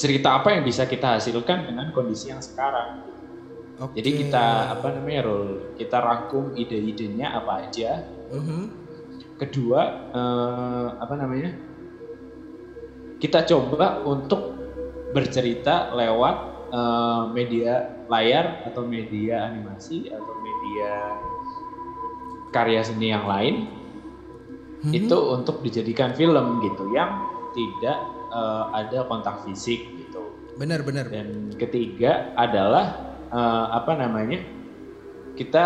[0.00, 3.04] cerita apa yang bisa kita hasilkan dengan kondisi yang sekarang.
[3.80, 3.96] Oke.
[3.96, 8.04] Jadi kita apa namanya Rul, kita rangkum ide-idenya apa aja.
[8.28, 8.60] Mhm.
[9.40, 9.80] Kedua
[10.12, 11.50] eh, apa namanya
[13.16, 14.52] kita coba untuk
[15.12, 16.36] bercerita lewat
[16.70, 17.72] eh, media
[18.06, 20.92] layar atau media animasi atau media
[22.50, 23.56] karya seni yang lain
[24.80, 24.92] Mhm.
[24.96, 27.20] itu untuk dijadikan film gitu yang
[27.52, 27.98] tidak
[28.30, 30.20] eh, ada kontak fisik gitu
[30.56, 31.08] Benar benar.
[31.08, 34.40] dan ketiga adalah eh, apa namanya
[35.38, 35.64] kita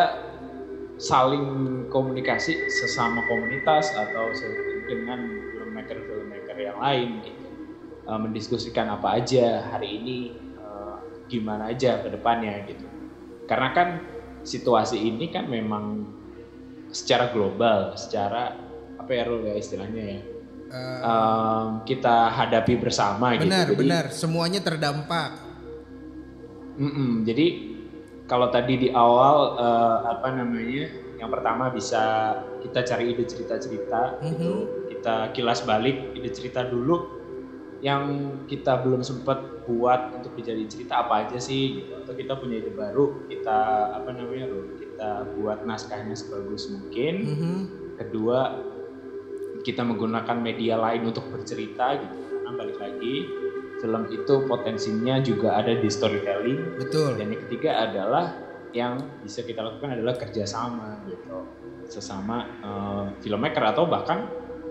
[1.01, 1.45] saling
[1.91, 4.31] komunikasi sesama komunitas atau
[4.87, 7.45] dengan filmmaker filmmaker yang lain gitu.
[8.05, 10.19] Eh, mendiskusikan apa aja hari ini
[10.61, 10.97] eh,
[11.27, 12.87] gimana aja ke depannya gitu.
[13.45, 13.89] Karena kan
[14.45, 16.05] situasi ini kan memang
[16.95, 18.55] secara global secara
[18.95, 20.21] apa ya Rul, ya istilahnya ya?
[20.75, 24.05] Em, kita hadapi bersama benar gitu Jadi, benar.
[24.11, 25.44] Semuanya terdampak.
[26.79, 27.47] Mm-mm, jadi
[28.27, 34.33] kalau tadi di awal uh, apa namanya yang pertama bisa kita cari ide cerita-cerita Mhm.
[34.35, 34.55] gitu
[34.91, 37.07] kita kilas balik ide cerita dulu
[37.83, 38.05] yang
[38.51, 41.93] kita belum sempat buat untuk dijadiin cerita apa aja sih gitu.
[41.97, 47.15] Atau kita punya ide baru kita apa namanya Ro, kita buat naskahnya sebagus mungkin.
[47.29, 47.57] Mhm.
[47.95, 48.51] kedua
[49.65, 52.27] kita menggunakan media lain untuk bercerita gitu.
[52.31, 53.15] Karena balik lagi
[53.85, 57.21] film itu potensinya juga ada di storytelling Betul.
[57.21, 58.33] dan yang ketiga adalah
[58.73, 61.45] yang bisa kita lakukan adalah kerjasama gitu
[61.85, 64.25] sesama eh, filmmaker atau bahkan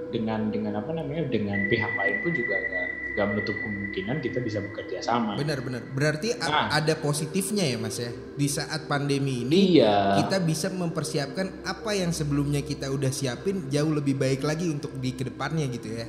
[0.09, 2.87] dengan dengan apa namanya dengan pihak lain pun juga gak,
[3.17, 5.33] gak menutup kemungkinan kita bisa bekerja sama.
[5.33, 5.81] Benar-benar.
[5.89, 6.69] Berarti Nah.
[6.69, 8.13] ada positifnya ya Mas ya.
[8.13, 10.21] Di saat pandemi ini Iya.
[10.21, 15.17] kita bisa mempersiapkan apa yang sebelumnya kita udah siapin jauh lebih baik lagi untuk di
[15.17, 16.05] ke depannya gitu ya.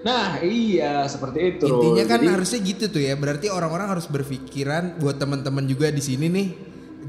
[0.00, 1.68] Nah iya seperti itu.
[1.68, 3.14] Intinya kan Jadi- harusnya gitu tuh ya.
[3.16, 6.48] Berarti orang-orang harus berpikiran buat teman-teman juga di sini nih.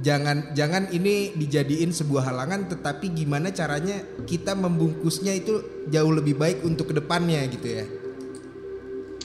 [0.01, 6.65] Jangan jangan ini dijadiin sebuah halangan tetapi gimana caranya kita membungkusnya itu jauh lebih baik
[6.65, 7.85] untuk ke depannya gitu ya.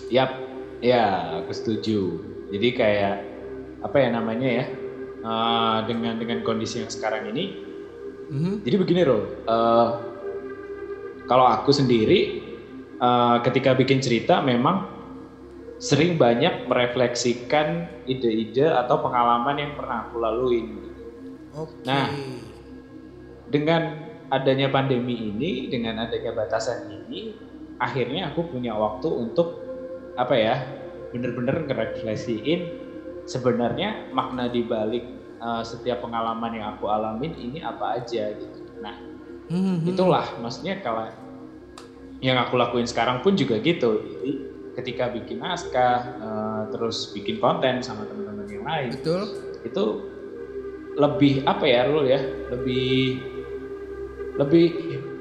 [0.07, 0.31] Yap,
[0.85, 1.05] ya
[1.43, 2.21] aku setuju.
[2.55, 3.17] Jadi kayak
[3.83, 4.65] apa ya namanya ya
[5.27, 7.45] eh, dengan dengan kondisi yang sekarang ini.
[8.31, 8.63] Mhm.
[8.63, 9.89] Jadi begini loh, eh,
[11.27, 12.46] kalau aku sendiri
[13.01, 14.87] eh, ketika bikin cerita memang
[15.77, 20.67] sering banyak merefleksikan ide-ide atau pengalaman yang pernah aku laluin.
[21.53, 21.85] Oke.
[21.85, 22.09] Nah.
[23.47, 23.95] Dengan
[24.27, 27.31] adanya pandemi ini, dengan adanya batasan ini,
[27.79, 29.55] akhirnya aku punya waktu untuk
[30.19, 30.57] apa ya,
[31.15, 32.61] bener-bener ngerefleksiin
[33.23, 35.05] sebenarnya makna di balik
[35.37, 38.61] eh, setiap pengalaman yang aku alamin ini apa aja gitu.
[38.83, 38.97] Nah,
[39.47, 39.95] Mhm.
[39.95, 41.07] itulah maksudnya kalau
[42.27, 44.03] yang aku lakuin sekarang pun juga gitu.
[44.03, 44.33] Jadi
[44.75, 49.23] ketika bikin naskah, eh, terus bikin konten sama teman-teman yang lain, Betul.
[49.63, 49.85] itu
[50.97, 52.21] lebih apa ya Rul ya
[52.51, 53.21] lebih
[54.41, 54.67] lebih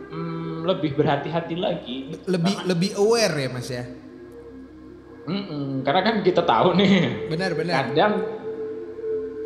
[0.09, 3.83] mm, lebih berhati-hati lagi Lebih lebih aware ya Mas ya.
[5.25, 7.91] Mm-mm, karena kan kita tahu nih Benar-benar.
[7.91, 8.13] kadang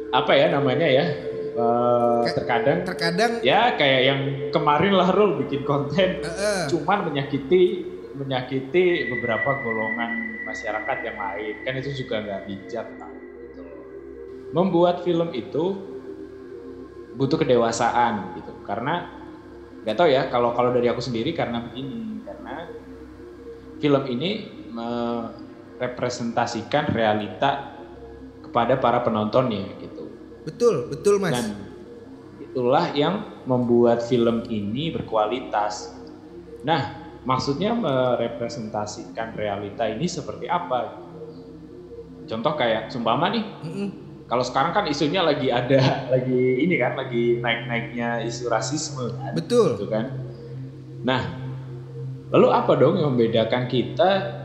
[0.09, 1.05] apa ya namanya ya
[1.59, 6.23] eh, Ka- terkadang Terkadang ya kayak yang kemarin lah Rul bikin konten.
[6.23, 7.63] Eh, eh, cuman menyakiti
[8.15, 11.55] menyakiti beberapa golongan masyarakat yang lain.
[11.67, 13.63] Kan itu juga nggak bijak kan gitu.
[14.55, 15.65] Membuat film itu
[17.13, 18.55] butuh kedewasaan gitu.
[18.65, 19.19] Karena
[19.83, 22.67] nggak tahu ya kalau kalau dari aku sendiri karena begini karena
[23.79, 27.79] film ini merepresentasikan realita
[28.43, 29.88] kepada para penontonnya gitu
[30.43, 31.33] betul, betul Mas.
[31.33, 31.47] dan
[32.39, 35.93] itulah yang membuat film ini berkualitas.
[36.61, 40.97] Nah, maksudnya merepresentasikan realita ini seperti apa?
[42.25, 43.87] Contoh kayak Sumpama nih, Mhm.
[44.25, 45.77] kalau sekarang kan isunya lagi ada,
[46.13, 49.77] lagi ini kan, lagi naik-naiknya isu rasisme kan, Betul.
[49.77, 50.13] gitu kan.
[51.01, 51.21] Nah,
[52.29, 54.38] lalu apa dong yang membedakan kita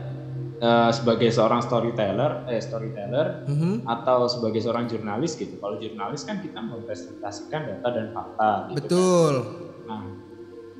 [0.65, 3.85] eh, sebagai seorang storyteller, eh storyteller Mhm.
[3.85, 5.61] atau sebagai seorang jurnalis gitu.
[5.61, 8.77] Kalau jurnalis kan kita mempresentasikan data dan fakta gitu.
[8.81, 9.33] Betul.
[9.85, 10.03] Nah,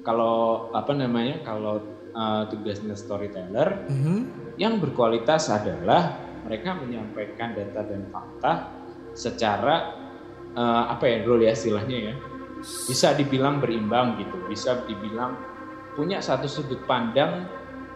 [0.01, 1.45] kalau apa namanya?
[1.45, 4.17] Kalau uh, tugasnya storyteller Mhm.
[4.57, 6.17] yang berkualitas adalah
[6.47, 8.51] mereka menyampaikan data dan fakta
[9.13, 9.75] secara
[10.55, 12.15] uh, apa ya dulu ya istilahnya ya.
[12.63, 15.37] Bisa dibilang berimbang gitu, bisa dibilang
[15.93, 17.45] punya satu sudut pandang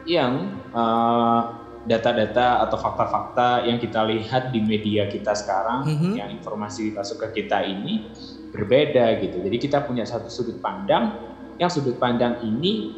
[0.07, 6.11] yang uh, data-data atau fakta-fakta yang kita lihat di media kita sekarang, Mhm.
[6.19, 8.11] yang informasi masuk ke kita ini
[8.51, 9.39] berbeda gitu.
[9.39, 11.15] Jadi kita punya satu sudut pandang,
[11.55, 12.91] yang sudut pandang ini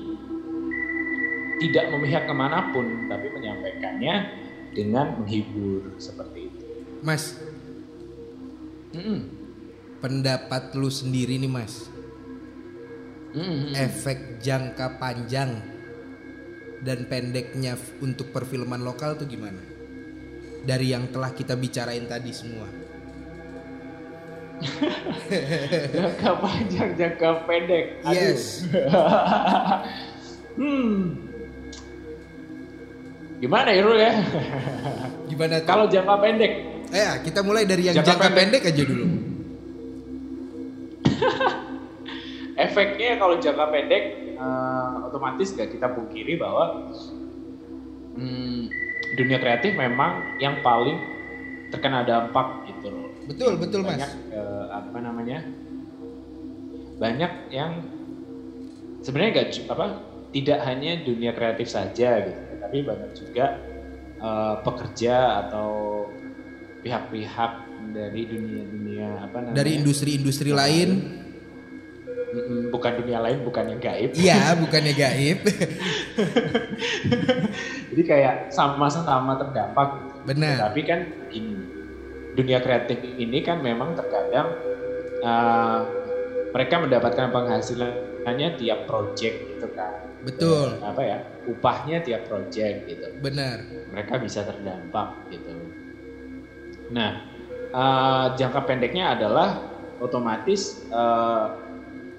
[1.61, 4.15] tidak memihak ke mana pun, tapi menyampaikannya
[4.73, 6.65] dengan menghibur seperti itu.
[7.05, 7.37] Mas,
[8.97, 9.29] Mm-mm.
[10.01, 11.85] pendapat lu sendiri nih Mas.
[13.31, 13.77] Mm-mm.
[13.77, 15.70] Efek jangka panjang
[16.81, 19.61] dan pendeknya untuk perfilman lokal tuh gimana?
[20.61, 22.69] Dari yang telah kita bicarain tadi semua.
[25.89, 27.85] jangka panjang, jangka pendek.
[28.05, 28.13] Aduh.
[28.13, 28.61] Yes.
[30.61, 31.17] hmm.
[33.41, 34.13] Gimana ya Rul ya?
[35.25, 35.69] Gimana tuh?
[35.69, 36.53] Kalau jangka pendek,
[36.91, 38.61] Eh, kita mulai dari yang Jangka jangka, pendek.
[38.61, 38.69] pendek.
[38.69, 39.05] aja dulu.
[42.67, 44.03] efeknya kalau jangka pendek
[44.37, 46.89] eh, otomatis gak kita pungkiri bahwa
[48.17, 48.69] hmm,
[49.17, 50.97] dunia kreatif memang yang paling
[51.71, 53.07] terkena dampak gitu loh.
[53.25, 53.95] Betul, betul Mas.
[53.95, 55.39] banyak eh, apa namanya
[57.01, 57.81] banyak yang
[59.01, 59.85] sebenarnya gak apa
[60.31, 63.45] tidak hanya dunia kreatif saja gitu tapi banyak juga
[64.21, 65.69] eh, pekerja atau
[66.81, 67.51] pihak-pihak
[67.93, 69.57] dari dunia-dunia apa namanya?
[69.57, 70.89] Dari industri-industri lain.
[72.71, 74.15] Bukan dunia lain, bukan yang gaib.
[74.15, 75.43] Iya, bukannya gaib.
[77.91, 79.89] Jadi kayak sama-sama terdampak.
[79.99, 80.31] gitu.
[80.31, 80.55] Benar.
[80.69, 80.99] Tapi kan
[81.35, 81.59] ini
[82.31, 84.55] dunia kreatif ini kan memang terkadang
[85.19, 85.83] uh,
[86.51, 90.07] mereka mendapatkan penghasilannya tiap project gitu kan.
[90.23, 90.79] Betul.
[90.79, 91.17] Dan apa ya?
[91.47, 93.07] Upahnya tiap project gitu.
[93.19, 93.65] Benar.
[93.91, 95.51] Mereka bisa terdampak gitu.
[96.91, 97.23] Nah,
[97.71, 99.63] uh, jangka pendeknya adalah
[100.01, 101.60] otomatis uh,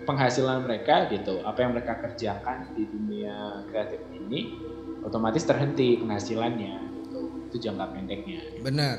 [0.03, 4.59] penghasilan mereka gitu, apa yang mereka kerjakan di dunia kreatif ini
[5.03, 6.75] otomatis terhenti penghasilannya.
[7.03, 7.21] Gitu.
[7.51, 8.41] Itu jangka pendeknya.
[8.63, 8.97] Benar.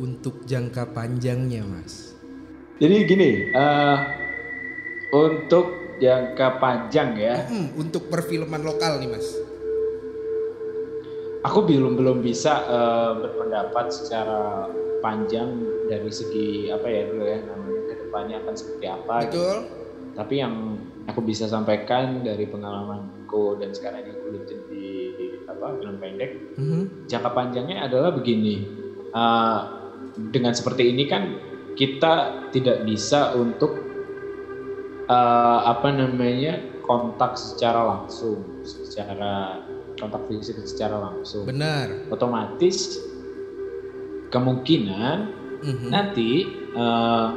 [0.00, 2.16] Untuk jangka panjangnya, Mas.
[2.80, 3.98] Jadi gini, uh,
[5.12, 9.28] untuk jangka panjang ya, Mm, untuk perfilman lokal nih, Mas.
[11.40, 14.68] aku belum belum bisa uh, berpendapat secara
[15.00, 15.48] panjang
[15.88, 19.14] dari segi apa ya dulu ya namanya ke depannya akan seperti apa.
[19.24, 19.48] gitu.
[20.14, 24.56] Tapi yang aku bisa sampaikan dari pengalamanku dan sekarang yang kuliah di,
[25.16, 27.08] di apa film pendek, Mhm.
[27.10, 28.62] jangka panjangnya adalah begini.
[29.10, 29.58] Uh,
[30.30, 31.22] dengan seperti ini kan
[31.74, 33.74] kita tidak bisa untuk
[35.10, 39.62] uh, apa namanya kontak secara langsung, secara
[39.98, 41.46] kontak fisik secara langsung.
[41.46, 42.10] Benar.
[42.10, 42.98] Otomatis
[44.30, 45.18] kemungkinan
[45.60, 45.88] Mhm.
[45.92, 46.30] nanti
[46.72, 47.28] uh,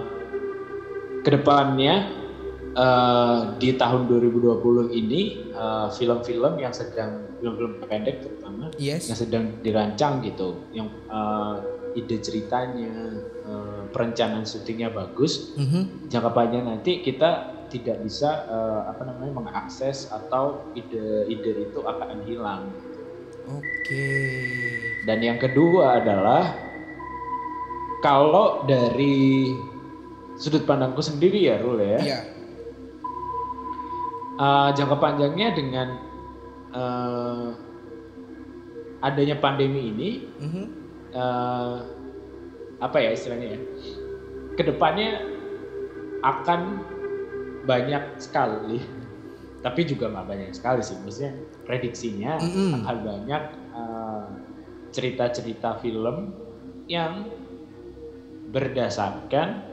[1.24, 2.23] ke depannya
[2.74, 4.60] uh, di tahun 2020
[4.92, 5.22] ini
[5.52, 9.08] uh, film-film yang sedang film-film pendek terutama Yes.
[9.08, 11.62] yang sedang dirancang gitu, yang uh,
[11.94, 16.10] ide ceritanya, uh, perencanaan syutingnya bagus, Mhm.
[16.10, 22.70] jangka panjang nanti kita tidak bisa uh, apa namanya mengakses atau ide-ide itu akan hilang.
[23.44, 24.10] Oke.
[25.04, 26.54] Dan yang kedua adalah
[28.00, 29.52] kalau dari
[30.36, 32.20] sudut pandangku sendiri ya Rul ya, Iya.
[34.38, 35.88] Uh, jangka panjangnya dengan
[36.74, 37.50] uh,
[39.04, 40.10] adanya pandemi ini,
[40.40, 40.66] Mhm.
[41.12, 41.76] uh,
[42.80, 43.60] apa ya istilahnya ya,
[44.56, 45.24] ke depannya
[46.24, 46.80] akan
[47.68, 48.80] banyak sekali,
[49.64, 51.34] tapi juga nggak banyak sekali sih, maksudnya
[51.68, 52.84] prediksinya Mm-mm.
[52.84, 53.44] akan banyak
[53.76, 54.28] uh,
[54.92, 56.36] cerita-cerita film
[56.88, 57.28] yang
[58.52, 59.64] berdasarkan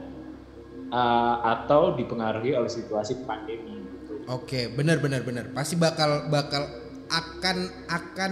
[0.89, 3.80] uh, atau dipengaruhi oleh situasi pandemi.
[4.29, 5.49] Oke, benar benar benar.
[5.55, 6.67] Pasti bakal bakal
[7.11, 7.57] akan
[7.89, 8.31] akan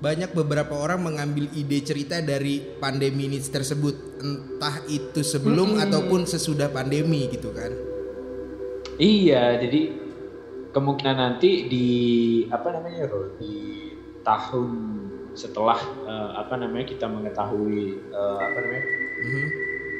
[0.00, 6.72] banyak beberapa orang mengambil ide cerita dari pandemi ini tersebut, entah itu sebelum ataupun sesudah
[6.72, 7.68] pandemi gitu kan.
[8.96, 9.92] Iya, jadi
[10.72, 11.88] kemungkinan nanti di
[12.48, 13.92] apa namanya di
[14.24, 14.68] tahun
[15.36, 18.84] setelah eh, apa namanya kita mengetahui eh, apa namanya
[19.20, 19.46] Mhm.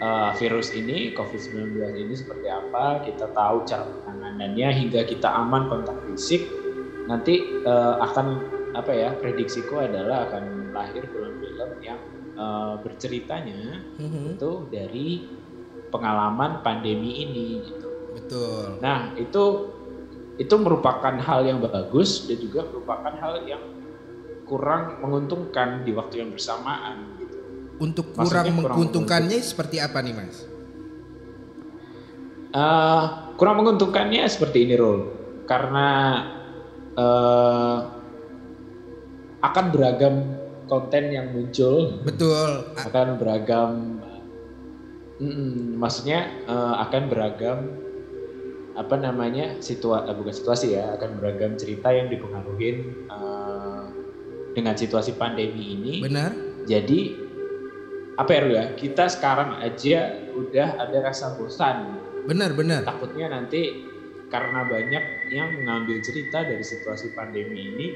[0.00, 3.84] eh, virus ini COVID-19 ini seperti apa, kita tahu cara
[4.20, 6.44] penanganannya hingga kita aman kontak fisik,
[7.08, 8.26] nanti eh, akan
[8.76, 11.96] apa ya prediksiku adalah akan lahir film-film yang
[12.36, 14.36] eh, berceritanya Mhm.
[14.36, 15.08] itu dari
[15.88, 17.88] pengalaman pandemi ini gitu.
[18.14, 18.78] Betul.
[18.84, 19.44] Nah, itu
[20.36, 23.60] itu merupakan hal yang bagus dan juga merupakan hal yang
[24.48, 27.38] kurang menguntungkan di waktu yang bersamaan gitu.
[27.80, 30.36] Untuk Maksudnya kurang kurang menguntungkannya seperti apa nih, Mas?
[32.50, 33.04] Eh,
[33.40, 35.00] kurang menguntungkannya seperti ini, Rul.
[35.48, 36.20] Karena
[36.92, 37.78] eh,
[39.40, 40.14] akan beragam
[40.68, 42.76] konten yang muncul, Betul.
[42.76, 44.00] Akan beragam
[45.20, 47.58] Mm-mm, maksudnya eh, akan beragam
[48.72, 53.82] apa namanya situasi bukan situasi ya akan beragam cerita yang dipengaruhi eh,
[54.56, 56.32] dengan situasi pandemi ini Benar?
[56.64, 57.00] jadi
[58.16, 62.82] apa ya ya kita sekarang aja udah ada rasa bosan Benar, benar.
[62.84, 63.86] takutnya nanti
[64.30, 65.04] karena banyak
[65.34, 67.86] yang mengambil cerita dari situasi pandemi ini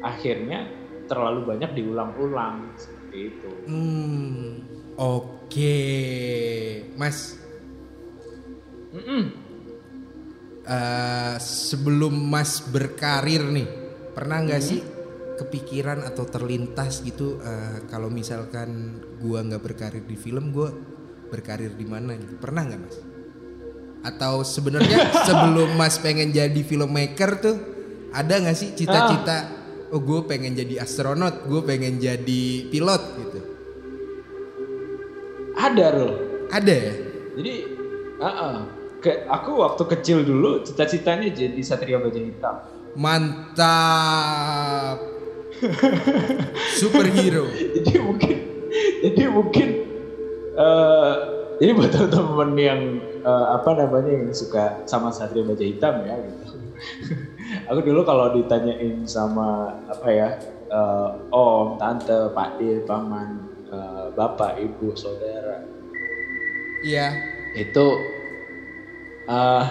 [0.00, 0.64] akhirnya
[1.04, 4.64] terlalu banyak diulang-ulang seperti itu Hmm.
[4.94, 5.74] Oke.
[6.94, 7.34] Mas,
[8.94, 9.22] Mm-mm.
[10.62, 13.66] eh, sebelum Mas berkarir nih,
[14.14, 14.80] pernah nggak sih
[15.34, 20.70] kepikiran atau terlintas gitu eh, kalau misalkan gua nggak berkarir di film, gua
[21.26, 22.38] berkarir di mana gitu?
[22.38, 22.96] Pernah nggak Mas?
[24.04, 27.56] Atau sebenarnya sebelum Mas pengen jadi filmmaker tuh
[28.14, 29.64] ada nggak sih cita-cita?
[29.90, 33.40] Oh, gue pengen jadi astronot, gue pengen jadi pilot gitu.
[35.54, 36.12] ada loh
[36.50, 36.94] Ada ya?
[37.38, 37.54] Jadi,
[38.18, 38.54] uh-uh.
[38.98, 42.54] ke aku waktu kecil dulu cita-citanya jadi satria baja hitam.
[42.98, 43.54] Mantap.
[46.80, 47.46] Superhero.
[47.78, 48.36] jadi mungkin,
[49.02, 49.68] jadi mungkin
[50.58, 51.14] uh,
[51.58, 52.80] jadi buat teman-teman yang
[53.24, 56.44] uh, apa namanya yang suka sama Satria Baja Hitam ya gitu.
[57.70, 60.28] aku dulu kalau ditanyain sama apa ya
[60.74, 65.62] uh, om, tante, pak de, paman, uh, bapak, ibu, saudara.
[66.84, 67.14] Iya.
[67.54, 67.86] Itu
[69.30, 69.64] uh,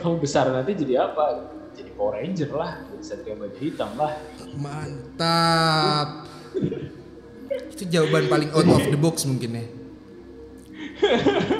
[0.00, 1.54] kamu besar nanti jadi apa?
[1.70, 4.12] Jadi Power Ranger lah, jadi Satria Baja Hitam lah.
[4.58, 6.26] Mantap.
[7.70, 9.64] Itu jawaban paling out of the box mungkin ya.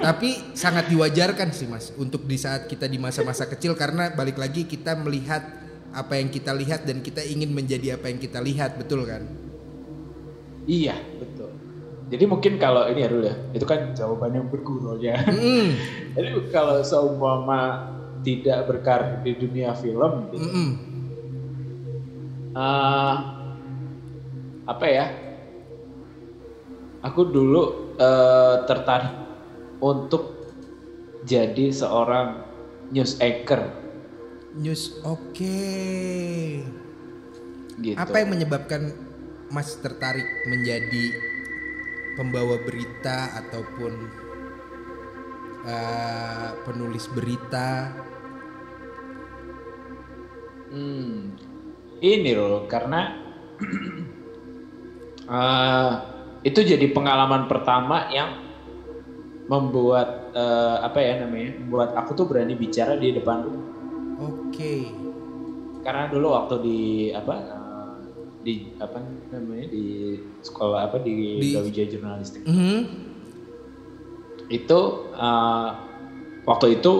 [0.05, 4.65] Tapi sangat diwajarkan sih mas untuk di saat kita di masa-masa kecil karena balik lagi
[4.65, 5.41] kita melihat
[5.91, 9.27] apa yang kita lihat dan kita ingin menjadi apa yang kita lihat betul kan?
[10.69, 11.51] Iya betul.
[12.11, 15.19] Jadi mungkin kalau ini ya dulu ya itu kan jawaban yang bergurau ya.
[15.27, 15.67] Mm.
[16.15, 20.69] Jadi kalau seumpama tidak berkarir di dunia film, gitu, mm -mm.
[22.51, 23.15] Uh,
[24.67, 25.05] apa ya?
[27.01, 29.20] Aku dulu uh, tertarik
[29.81, 30.53] untuk
[31.25, 32.45] jadi seorang
[32.93, 33.73] news anchor.
[34.53, 35.33] News oke.
[35.33, 36.61] Okay.
[37.81, 37.97] Gitu.
[37.97, 38.93] Apa yang menyebabkan
[39.49, 41.17] Mas tertarik menjadi
[42.13, 43.93] pembawa berita ataupun
[45.65, 47.89] uh, penulis berita?
[50.71, 51.35] Hmm,
[51.99, 53.17] ini loh karena
[55.27, 55.91] uh,
[56.47, 58.50] itu jadi pengalaman pertama yang
[59.49, 63.69] membuat uh, apa ya namanya membuat aku tuh berani bicara di depan
[64.21, 64.53] Oke.
[64.53, 64.81] Okay.
[65.81, 66.79] Karena dulu waktu di
[67.09, 67.61] apa uh,
[68.41, 69.01] di apa
[69.33, 71.49] namanya di sekolah apa di, di...
[71.53, 72.79] Gawijaya Jurnalistik mm -hmm.
[74.49, 74.79] itu
[75.13, 75.69] uh,
[76.45, 76.93] waktu itu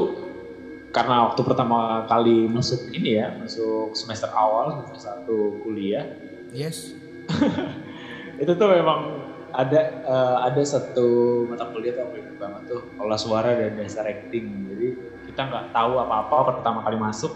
[0.94, 6.06] karena waktu pertama kali masuk ini ya masuk semester awal semester satu kuliah
[6.54, 6.94] yes
[8.42, 9.20] itu tuh memang
[9.52, 14.72] ada uh, ada satu mata kuliah tuh aku banget tuh olah suara dan dasar acting
[14.72, 14.88] jadi
[15.32, 17.32] kita nggak tahu apa-apa pertama kali masuk.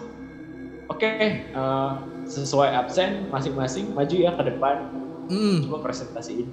[0.86, 1.92] Oke okay, uh, eh,
[2.30, 4.76] sesuai absen masing-masing maju ya ke depan.
[5.26, 5.58] Hmm.
[5.66, 6.46] coba presentasiin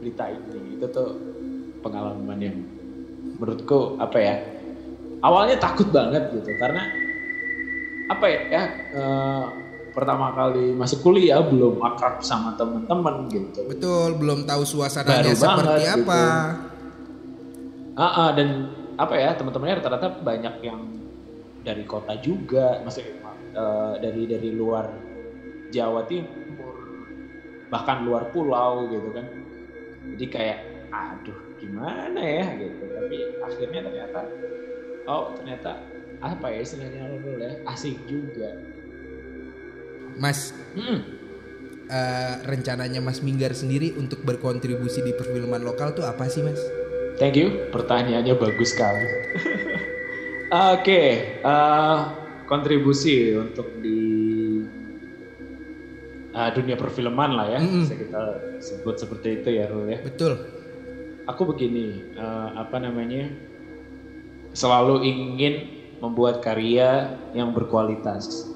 [0.00, 0.80] berita ini.
[0.80, 1.20] Itu tuh
[1.84, 2.56] pengalaman yang
[3.36, 4.34] menurutku apa ya
[5.20, 6.48] awalnya takut banget gitu.
[6.56, 6.88] Karena
[8.08, 8.62] apa ya
[8.96, 13.66] uh, pertama kali masuk kuliah belum akrab sama teman-teman gitu.
[13.68, 16.22] Betul, belum tahu suasananya Baru seperti banget, apa.
[16.22, 16.66] Gitu.
[17.98, 18.48] Ah, ah, dan
[18.98, 20.80] apa ya teman-temannya rata-rata banyak yang
[21.62, 23.18] dari kota juga, maksudnya
[23.58, 24.86] uh, dari dari luar
[25.74, 26.74] Jawa Timur,
[27.68, 29.26] bahkan luar pulau gitu kan.
[30.14, 30.58] Jadi kayak
[30.88, 32.82] aduh gimana ya gitu.
[32.88, 34.20] Tapi akhirnya ternyata
[35.10, 35.70] oh ternyata
[36.18, 37.02] apa ya istilahnya
[37.38, 38.50] ya asik juga
[40.18, 40.98] Mas, hmm.
[41.86, 46.58] uh, rencananya Mas Minggar sendiri untuk berkontribusi di perfilman lokal tuh apa sih Mas?
[47.18, 49.06] Thank you, pertanyaannya bagus sekali.
[50.48, 51.08] Oke, okay,
[51.42, 51.98] uh, eh,
[52.46, 54.00] kontribusi untuk di
[56.34, 58.22] uh, dunia perfilman lah ya, mm bisa kita
[58.62, 59.98] sebut seperti itu ya Rul ya.
[60.02, 60.34] Betul.
[61.28, 63.28] Aku begini, uh, apa namanya,
[64.56, 65.54] selalu ingin
[66.00, 68.48] membuat karya yang berkualitas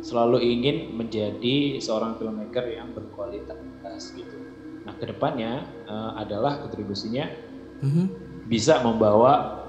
[0.00, 4.36] selalu ingin menjadi seorang filmmaker yang berkualitas gitu.
[4.86, 7.28] Nah ke depannya uh, adalah kontribusinya
[7.82, 8.06] mm-hmm.
[8.46, 9.64] bisa membawa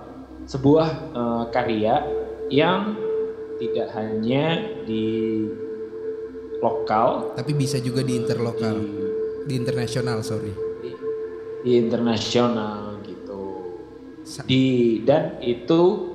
[0.46, 2.06] sebuah uh, karya
[2.50, 2.98] yang
[3.60, 5.46] tidak hanya di
[6.64, 9.04] lokal, tapi bisa juga di interlokal, di,
[9.48, 10.52] di internasional sorry,
[10.82, 10.92] di,
[11.64, 13.42] di internasional gitu.
[14.48, 16.12] Di dan itu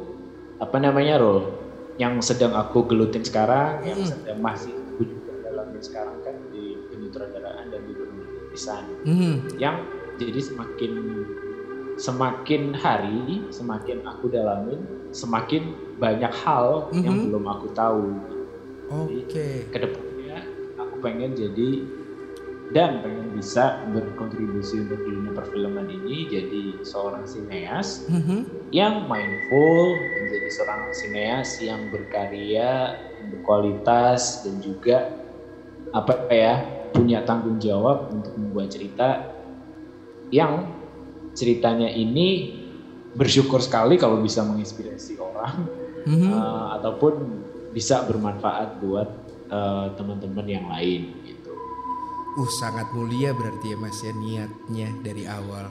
[0.61, 1.64] apa namanya role
[1.95, 3.89] yang sedang aku gelutin sekarang, hmm.
[3.89, 8.85] yang sedang masih aku juga dalamin sekarang kan di penyutradaraan dan di penulisan.
[9.07, 9.35] Hmm.
[9.59, 9.77] Yang
[10.19, 10.93] jadi semakin
[11.95, 14.83] semakin hari, semakin aku dalamin,
[15.15, 17.03] semakin banyak hal hmm.
[17.07, 18.07] yang belum aku tahu.
[18.91, 19.31] Oke.
[19.31, 19.55] Okay.
[19.71, 20.43] Ke depannya
[20.79, 21.87] aku pengen jadi
[22.73, 28.71] dan pengen bisa berkontribusi untuk dunia perfilman ini jadi seorang sineas mm-hmm.
[28.73, 32.97] yang mindful menjadi seorang sineas yang berkarya
[33.29, 35.13] berkualitas dan juga
[35.93, 36.65] apa ya
[36.95, 39.29] punya tanggung jawab untuk membuat cerita
[40.33, 40.71] yang
[41.37, 42.63] ceritanya ini
[43.13, 45.69] bersyukur sekali kalau bisa menginspirasi orang
[46.09, 46.31] mm-hmm.
[46.33, 49.09] uh, ataupun bisa bermanfaat buat
[49.51, 51.24] uh, teman-teman yang lain
[52.35, 55.71] Uh sangat mulia berarti ya mas ya niatnya dari awal.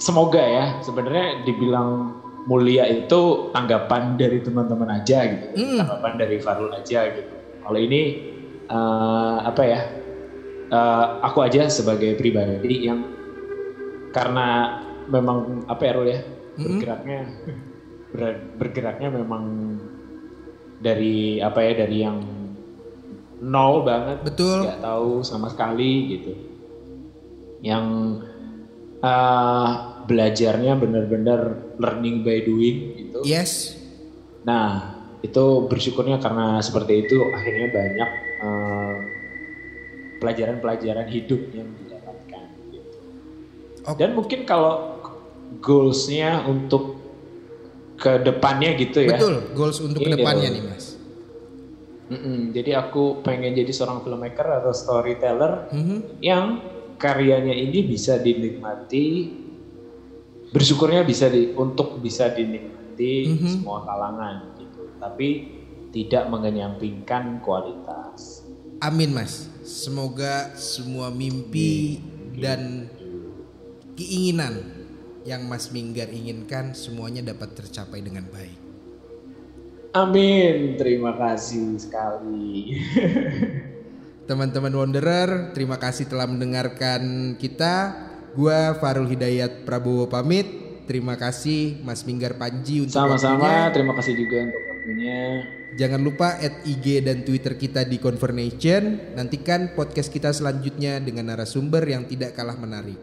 [0.00, 2.18] Semoga ya sebenarnya dibilang
[2.48, 5.80] mulia itu tanggapan dari teman-teman aja gitu, mm.
[5.80, 7.34] tanggapan dari Farul aja gitu.
[7.64, 8.02] Kalau ini
[8.68, 9.80] uh, apa ya?
[10.72, 13.04] Uh, aku aja sebagai pribadi yang
[14.16, 14.80] karena
[15.10, 16.20] memang apa ya Rul ya
[16.56, 17.20] bergeraknya
[18.14, 19.44] ber- bergeraknya memang
[20.80, 22.18] dari apa ya dari yang
[23.44, 24.64] nol banget Betul.
[24.64, 26.32] nggak tahu sama sekali gitu
[27.60, 28.18] yang
[29.04, 29.70] eh,
[30.04, 31.40] belajarnya benar-benar
[31.76, 33.80] learning by doing gitu Yes.
[34.44, 34.92] Nah,
[35.24, 38.10] itu bersyukurnya karena seperti itu akhirnya banyak
[38.44, 38.96] eh,
[40.20, 42.44] pelajaran-pelajaran hidup yang didapatkan.
[42.68, 42.96] Gitu.
[43.88, 43.96] Oke.
[43.96, 45.00] Dan mungkin kalau
[45.64, 47.00] goalsnya untuk
[47.96, 49.16] ke depannya gitu ya.
[49.16, 50.56] Betul, goals untuk Ini ke depannya loh.
[50.60, 50.93] nih mas.
[52.04, 56.20] Mm-mm, jadi aku pengen jadi seorang filmmaker atau storyteller Mhm.
[56.20, 56.60] yang
[57.00, 59.32] karyanya ini bisa dinikmati,
[60.52, 63.48] bersyukurnya bisa di, untuk bisa dinikmati Mhm.
[63.48, 64.84] semua kalangan gitu.
[65.00, 65.28] Tapi
[65.90, 68.44] tidak mengenyampingkan kualitas.
[68.82, 69.48] Amin mas.
[69.64, 72.02] Semoga semua mimpi
[72.36, 72.90] dan
[73.96, 74.60] keinginan
[75.24, 78.63] yang Mas Minggar inginkan semuanya dapat tercapai dengan baik.
[79.94, 82.82] Amin, terima kasih sekali.
[84.28, 87.94] Teman-teman Wanderer, terima kasih telah mendengarkan kita.
[88.34, 90.66] Gua Farul Hidayat Prabowo pamit.
[90.90, 95.46] Terima kasih Mas Minggar Panji untuk Sama-sama, terima kasih juga untuk waktunya.
[95.78, 99.14] Jangan lupa add IG dan Twitter kita di Conversation.
[99.14, 102.98] Nantikan podcast kita selanjutnya dengan narasumber yang tidak kalah menarik.